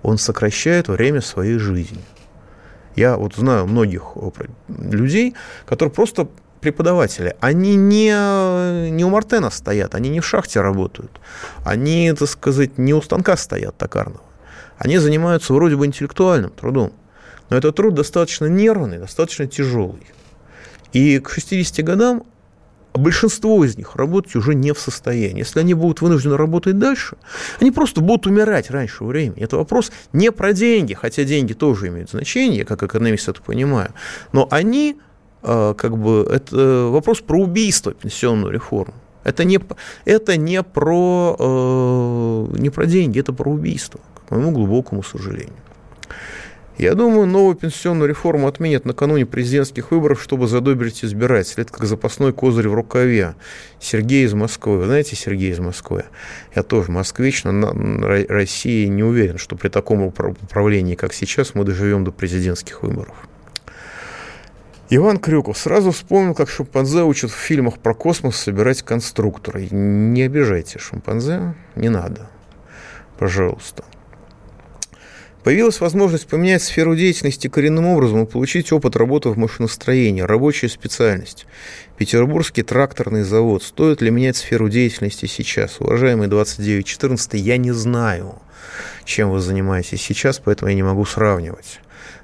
Он 0.03 0.19
сокращает 0.19 0.87
время 0.87 1.21
своей 1.21 1.57
жизни. 1.57 2.01
Я 2.95 3.17
вот 3.17 3.35
знаю 3.35 3.65
многих 3.65 4.15
людей, 4.67 5.33
которые 5.65 5.93
просто 5.93 6.27
преподаватели, 6.61 7.35
они 7.39 7.75
не, 7.75 8.89
не 8.89 9.03
у 9.03 9.09
Мартена 9.09 9.49
стоят, 9.49 9.95
они 9.95 10.09
не 10.09 10.19
в 10.19 10.25
шахте 10.25 10.61
работают, 10.61 11.11
они, 11.65 12.13
так 12.13 12.29
сказать, 12.29 12.77
не 12.77 12.93
у 12.93 13.01
станка 13.01 13.35
стоят 13.35 13.77
токарного. 13.77 14.21
Они 14.77 14.97
занимаются 14.97 15.53
вроде 15.53 15.75
бы 15.75 15.85
интеллектуальным 15.85 16.51
трудом, 16.51 16.93
но 17.49 17.57
этот 17.57 17.75
труд 17.75 17.93
достаточно 17.93 18.45
нервный, 18.45 18.97
достаточно 18.97 19.45
тяжелый. 19.45 20.05
И 20.93 21.19
к 21.19 21.29
60 21.29 21.85
годам 21.85 22.23
большинство 22.93 23.63
из 23.63 23.77
них 23.77 23.95
работать 23.95 24.35
уже 24.35 24.55
не 24.55 24.73
в 24.73 24.79
состоянии. 24.79 25.39
Если 25.39 25.59
они 25.59 25.73
будут 25.73 26.01
вынуждены 26.01 26.37
работать 26.37 26.77
дальше, 26.77 27.17
они 27.59 27.71
просто 27.71 28.01
будут 28.01 28.27
умирать 28.27 28.69
раньше 28.69 29.03
времени. 29.03 29.41
Это 29.43 29.57
вопрос 29.57 29.91
не 30.13 30.31
про 30.31 30.53
деньги, 30.53 30.93
хотя 30.93 31.23
деньги 31.23 31.53
тоже 31.53 31.87
имеют 31.87 32.09
значение, 32.09 32.65
как 32.65 32.83
экономист 32.83 33.29
это 33.29 33.41
понимаю, 33.41 33.93
но 34.31 34.47
они, 34.51 34.99
как 35.41 35.97
бы, 35.97 36.27
это 36.31 36.89
вопрос 36.91 37.21
про 37.21 37.39
убийство 37.39 37.93
пенсионную 37.93 38.53
реформу. 38.53 38.93
Это 39.23 39.43
не, 39.43 39.59
это 40.05 40.35
не, 40.37 40.63
про, 40.63 41.35
э, 41.37 42.57
не 42.57 42.69
про 42.69 42.85
деньги, 42.85 43.19
это 43.19 43.33
про 43.33 43.51
убийство, 43.51 43.99
к 44.27 44.31
моему 44.31 44.51
глубокому 44.51 45.03
сожалению. 45.03 45.53
Я 46.77 46.95
думаю, 46.95 47.27
новую 47.27 47.55
пенсионную 47.55 48.09
реформу 48.09 48.47
отменят 48.47 48.85
накануне 48.85 49.27
президентских 49.27 49.91
выборов, 49.91 50.19
чтобы 50.19 50.47
задобрить 50.47 51.05
избирателей. 51.05 51.61
Это 51.61 51.73
как 51.73 51.85
запасной 51.85 52.33
козырь 52.33 52.69
в 52.69 52.73
рукаве. 52.73 53.35
Сергей 53.79 54.25
из 54.25 54.33
Москвы. 54.33 54.77
Вы 54.77 54.85
знаете 54.85 55.15
Сергей 55.15 55.51
из 55.51 55.59
Москвы? 55.59 56.05
Я 56.55 56.63
тоже 56.63 56.91
москвич, 56.91 57.43
но 57.43 57.51
на 57.51 58.25
России 58.27 58.87
не 58.87 59.03
уверен, 59.03 59.37
что 59.37 59.55
при 59.55 59.69
таком 59.69 60.01
управлении, 60.01 60.95
как 60.95 61.13
сейчас, 61.13 61.53
мы 61.53 61.65
доживем 61.65 62.03
до 62.03 62.11
президентских 62.11 62.81
выборов. 62.81 63.15
Иван 64.93 65.19
Крюков 65.19 65.57
сразу 65.57 65.91
вспомнил, 65.91 66.35
как 66.35 66.49
шимпанзе 66.49 67.03
учат 67.03 67.31
в 67.31 67.35
фильмах 67.35 67.79
про 67.79 67.93
космос 67.93 68.35
собирать 68.35 68.81
конструкторы. 68.81 69.69
Не 69.71 70.23
обижайте 70.23 70.79
шимпанзе, 70.79 71.55
не 71.77 71.87
надо. 71.87 72.29
Пожалуйста. 73.17 73.85
Появилась 75.45 75.79
возможность 75.79 76.27
поменять 76.27 76.61
сферу 76.61 76.93
деятельности 76.93 77.47
коренным 77.47 77.85
образом 77.85 78.23
и 78.23 78.25
получить 78.25 78.73
опыт 78.73 78.97
работы 78.97 79.29
в 79.29 79.37
машиностроении, 79.37 80.19
рабочая 80.19 80.67
специальность. 80.67 81.45
Петербургский 81.97 82.63
тракторный 82.63 83.23
завод. 83.23 83.63
Стоит 83.63 84.01
ли 84.01 84.11
менять 84.11 84.35
сферу 84.35 84.67
деятельности 84.67 85.25
сейчас? 85.25 85.79
Уважаемый 85.79 86.27
2914, 86.27 87.35
я 87.35 87.55
не 87.55 87.71
знаю, 87.71 88.41
чем 89.05 89.31
вы 89.31 89.39
занимаетесь 89.39 90.01
сейчас, 90.01 90.39
поэтому 90.39 90.67
я 90.69 90.75
не 90.75 90.83
могу 90.83 91.05
сравнивать. 91.05 91.79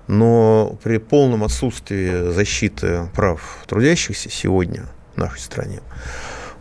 Но 0.08 0.78
при 0.84 0.97
полном 0.97 1.43
отсутствии 1.43 2.32
защиты 2.32 3.10
прав 3.14 3.64
трудящихся 3.68 4.30
сегодня 4.30 4.86
в 5.16 5.18
нашей 5.18 5.39
стране, 5.39 5.82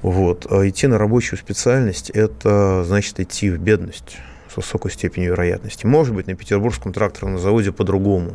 вот, 0.02 0.46
а 0.50 0.68
идти 0.68 0.86
на 0.86 0.98
рабочую 0.98 1.38
специальность– 1.38 2.10
это 2.14 2.84
значит 2.84 3.20
идти 3.20 3.50
в 3.50 3.58
бедность 3.58 4.18
с 4.52 4.56
высокой 4.56 4.90
степенью 4.90 5.30
вероятности. 5.30 5.86
Может 5.86 6.14
быть, 6.14 6.26
на 6.26 6.34
Петербургском 6.34 6.92
тракторном 6.92 7.38
заводе 7.38 7.72
по-другому. 7.72 8.34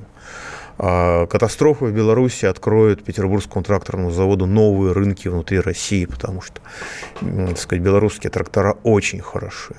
А 0.78 1.28
катастрофа 1.28 1.86
в 1.86 1.92
Беларуси 1.92 2.46
откроет 2.46 3.04
Петербургскому 3.04 3.64
тракторному 3.64 4.12
заводу 4.12 4.48
новые 4.48 4.94
рынки 4.94 5.28
внутри 5.28 5.60
России, 5.60 6.06
потому 6.06 6.42
что, 6.42 6.62
так 7.20 7.58
сказать, 7.60 7.84
белорусские 7.84 8.32
трактора 8.32 8.78
очень 8.84 9.20
хороши, 9.20 9.76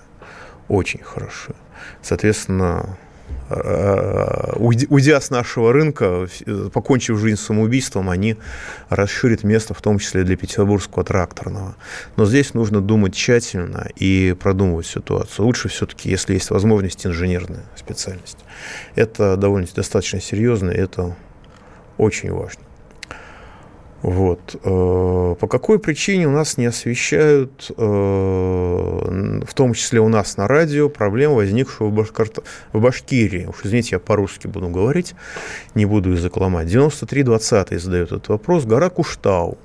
очень 0.68 1.02
хороши. 1.02 1.54
Соответственно, 2.02 2.98
уйдя 3.48 5.20
с 5.20 5.30
нашего 5.30 5.72
рынка, 5.72 6.26
покончив 6.72 7.18
жизнь 7.18 7.40
самоубийством, 7.40 8.08
они 8.08 8.36
расширят 8.88 9.44
место, 9.44 9.74
в 9.74 9.82
том 9.82 9.98
числе 9.98 10.22
для 10.24 10.36
петербургского 10.36 11.04
тракторного. 11.04 11.76
Но 12.16 12.24
здесь 12.24 12.54
нужно 12.54 12.80
думать 12.80 13.14
тщательно 13.14 13.88
и 13.96 14.34
продумывать 14.40 14.86
ситуацию. 14.86 15.44
Лучше 15.44 15.68
все-таки, 15.68 16.08
если 16.08 16.34
есть 16.34 16.50
возможность, 16.50 17.06
инженерная 17.06 17.64
специальность. 17.76 18.38
Это 18.94 19.36
довольно 19.36 19.66
достаточно 19.74 20.20
серьезно, 20.20 20.70
и 20.70 20.78
это 20.78 21.14
очень 21.98 22.32
важно. 22.32 22.62
Вот. 24.02 24.56
Э, 24.64 25.36
по 25.38 25.46
какой 25.46 25.78
причине 25.78 26.26
у 26.26 26.32
нас 26.32 26.58
не 26.58 26.66
освещают, 26.66 27.70
э, 27.76 27.82
в 29.46 29.54
том 29.54 29.74
числе 29.74 30.00
у 30.00 30.08
нас 30.08 30.36
на 30.36 30.48
радио, 30.48 30.88
проблему, 30.88 31.36
возникшую 31.36 31.90
в, 31.90 31.94
Башкарт... 31.94 32.40
в 32.72 32.80
Башкирии? 32.80 33.46
Уж 33.46 33.64
извините, 33.64 33.90
я 33.92 33.98
по-русски 34.00 34.48
буду 34.48 34.68
говорить, 34.68 35.14
не 35.76 35.86
буду 35.86 36.10
язык 36.10 36.36
ломать. 36.36 36.66
9320 36.66 37.80
задает 37.80 38.08
этот 38.08 38.28
вопрос. 38.28 38.64
Гора 38.64 38.90
Куштау. 38.90 39.56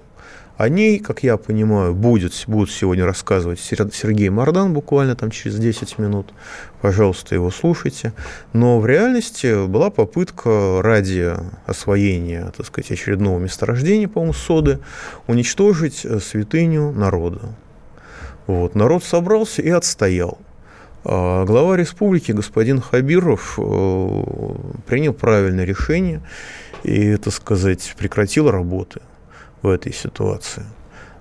О 0.58 0.70
ней, 0.70 0.98
как 0.98 1.22
я 1.22 1.38
понимаю, 1.38 1.94
будет, 1.94 2.34
будут 2.48 2.72
сегодня 2.72 3.06
рассказывать 3.06 3.60
Сергей 3.60 4.30
Мардан 4.30 4.74
буквально 4.74 5.16
там 5.16 5.30
через 5.30 5.60
10 5.60 6.00
минут. 6.00 6.34
Пожалуйста, 6.82 7.36
его 7.36 7.52
слушайте. 7.52 8.12
Но 8.54 8.80
в 8.80 8.88
реальности 8.88 9.68
была 9.68 9.92
попытка 9.92 10.82
ради 10.82 11.36
освоения, 11.68 12.52
так 12.58 12.66
сказать, 12.66 12.92
очередного 12.92 13.38
месторождения, 13.38 14.08
по-моему, 14.08 14.34
соды, 14.34 14.80
уничтожить 15.28 16.04
э, 16.04 16.20
святыню 16.20 16.92
народа. 16.92 17.42
Вот. 18.48 18.74
Народ 18.74 19.04
собрался 19.04 19.62
и 19.62 19.70
отстоял. 19.70 20.40
А 21.04 21.46
глава 21.46 21.78
республики 21.78 22.32
господин 22.32 22.82
Хабиров 22.82 23.60
э, 23.60 24.24
принял 24.88 25.14
правильное 25.14 25.66
решение 25.66 26.24
и, 26.82 27.16
так 27.18 27.32
сказать, 27.32 27.94
прекратил 27.96 28.50
работы 28.50 29.02
в 29.62 29.70
этой 29.70 29.94
ситуации. 29.94 30.64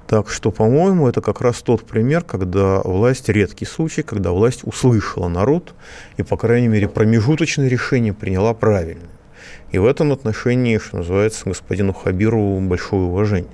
Так 0.06 0.30
что, 0.30 0.52
по-моему, 0.52 1.08
это 1.08 1.20
как 1.20 1.40
раз 1.40 1.62
тот 1.62 1.84
пример, 1.84 2.22
когда 2.22 2.80
власть, 2.80 3.28
редкий 3.28 3.64
случай, 3.64 4.02
когда 4.02 4.30
власть 4.30 4.60
услышала 4.62 5.28
народ 5.28 5.74
и, 6.16 6.22
по 6.22 6.36
крайней 6.36 6.68
мере, 6.68 6.88
промежуточное 6.88 7.68
решение 7.68 8.12
приняла 8.12 8.54
правильное. 8.54 9.10
И 9.72 9.78
в 9.78 9.84
этом 9.84 10.12
отношении, 10.12 10.78
что 10.78 10.98
называется, 10.98 11.42
господину 11.46 11.92
Хабиру 11.92 12.60
большое 12.60 13.02
уважение. 13.02 13.50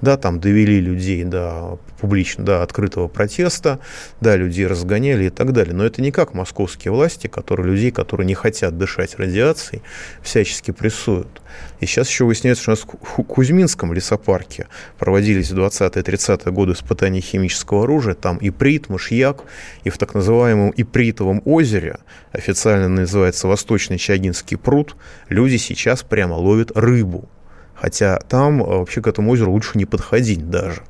Да, 0.00 0.16
там 0.16 0.40
довели 0.40 0.80
людей 0.80 1.24
до 1.24 1.78
публично, 2.00 2.44
до 2.44 2.62
открытого 2.62 3.08
протеста, 3.08 3.80
да, 4.20 4.36
людей 4.36 4.66
разгоняли 4.66 5.24
и 5.24 5.30
так 5.30 5.52
далее. 5.52 5.74
Но 5.74 5.84
это 5.84 6.02
не 6.02 6.10
как 6.10 6.34
московские 6.34 6.92
власти, 6.92 7.26
которые 7.26 7.72
людей, 7.72 7.90
которые 7.90 8.26
не 8.26 8.34
хотят 8.34 8.76
дышать 8.78 9.16
радиацией, 9.16 9.82
всячески 10.22 10.70
прессуют. 10.70 11.42
И 11.80 11.86
сейчас 11.86 12.08
еще 12.08 12.24
выясняется, 12.24 12.62
что 12.62 12.70
у 12.72 12.74
нас 12.74 12.84
в 12.84 13.22
Кузьминском 13.22 13.92
лесопарке 13.92 14.66
проводились 14.98 15.50
в 15.50 15.58
20-30-е 15.58 16.52
годы 16.52 16.72
испытания 16.72 17.20
химического 17.20 17.84
оружия. 17.84 18.14
Там 18.14 18.36
и 18.38 18.50
прит, 18.50 18.88
мышьяк, 18.88 19.44
и 19.84 19.90
в 19.90 19.98
так 19.98 20.14
называемом 20.14 20.72
Ипритовом 20.76 21.42
озере, 21.44 21.98
официально 22.32 22.88
называется 22.88 23.48
Восточный 23.48 23.98
Чагинский 23.98 24.56
пруд, 24.56 24.96
люди 25.28 25.56
сейчас 25.56 26.02
прямо 26.02 26.34
ловят 26.34 26.72
рыбу. 26.74 27.28
Хотя 27.76 28.18
там 28.28 28.62
э, 28.62 28.66
вообще 28.66 29.02
к 29.02 29.06
этому 29.06 29.30
озеру 29.30 29.52
лучше 29.52 29.72
не 29.74 29.84
подходить 29.84 30.48
даже, 30.48 30.82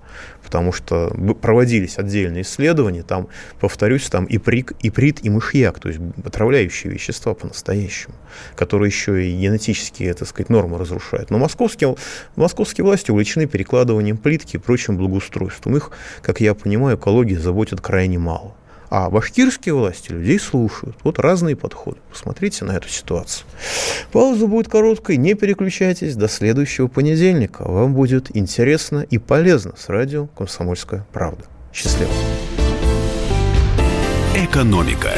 потому 0.43 0.73
что 0.73 1.13
проводились 1.43 1.99
отдельные 1.99 2.43
исследования, 2.43 3.03
там, 3.03 3.29
повторюсь, 3.61 4.09
там 4.09 4.25
и 4.25 4.39
прик, 4.39 4.73
и 4.81 4.91
прит, 4.91 5.25
и 5.25 5.29
мышьяк, 5.29 5.81
то 5.81 5.89
есть 5.89 6.01
отравляющие 6.25 6.93
вещества 6.93 7.35
по-настоящему, 7.35 8.15
которые 8.55 8.89
еще 8.89 9.27
и 9.27 9.37
генетические, 9.37 10.15
так 10.15 10.29
сказать, 10.29 10.49
нормы 10.49 10.79
разрушают. 10.79 11.31
Но 11.31 11.39
московские, 11.39 11.97
московские 12.37 12.85
власти 12.85 13.11
увлечены 13.11 13.47
перекладыванием 13.47 14.17
плитки 14.17 14.57
и 14.57 14.61
прочим 14.61 14.97
благоустройством. 14.97 15.77
Их, 15.77 15.91
как 16.23 16.41
я 16.41 16.55
понимаю, 16.55 16.97
экологии 16.97 17.35
заботит 17.35 17.81
крайне 17.81 18.19
мало. 18.19 18.55
А 18.91 19.11
башкирские 19.11 19.75
власти 19.75 20.13
людей 20.13 20.39
слушают. 20.39 20.97
Вот 21.03 21.19
разные 21.19 21.57
подходы. 21.57 21.99
Посмотрите 22.11 22.65
на 22.65 22.73
эту 22.73 22.89
ситуацию. 22.89 23.47
Пауза 24.13 24.47
будет 24.47 24.69
короткой. 24.69 25.17
Не 25.17 25.35
переключайтесь. 25.35 26.17
До 26.17 26.29
следующего 26.29 26.89
понедельника. 26.89 27.63
Вам 27.63 27.95
будет 27.95 28.37
интересно 28.37 29.07
и 29.09 29.19
полезно 29.19 29.75
с 29.77 29.89
радио 29.89 30.27
«Комсомольская 30.27 31.07
правда». 31.13 31.45
Счастливо. 31.73 32.11
Экономика. 34.35 35.11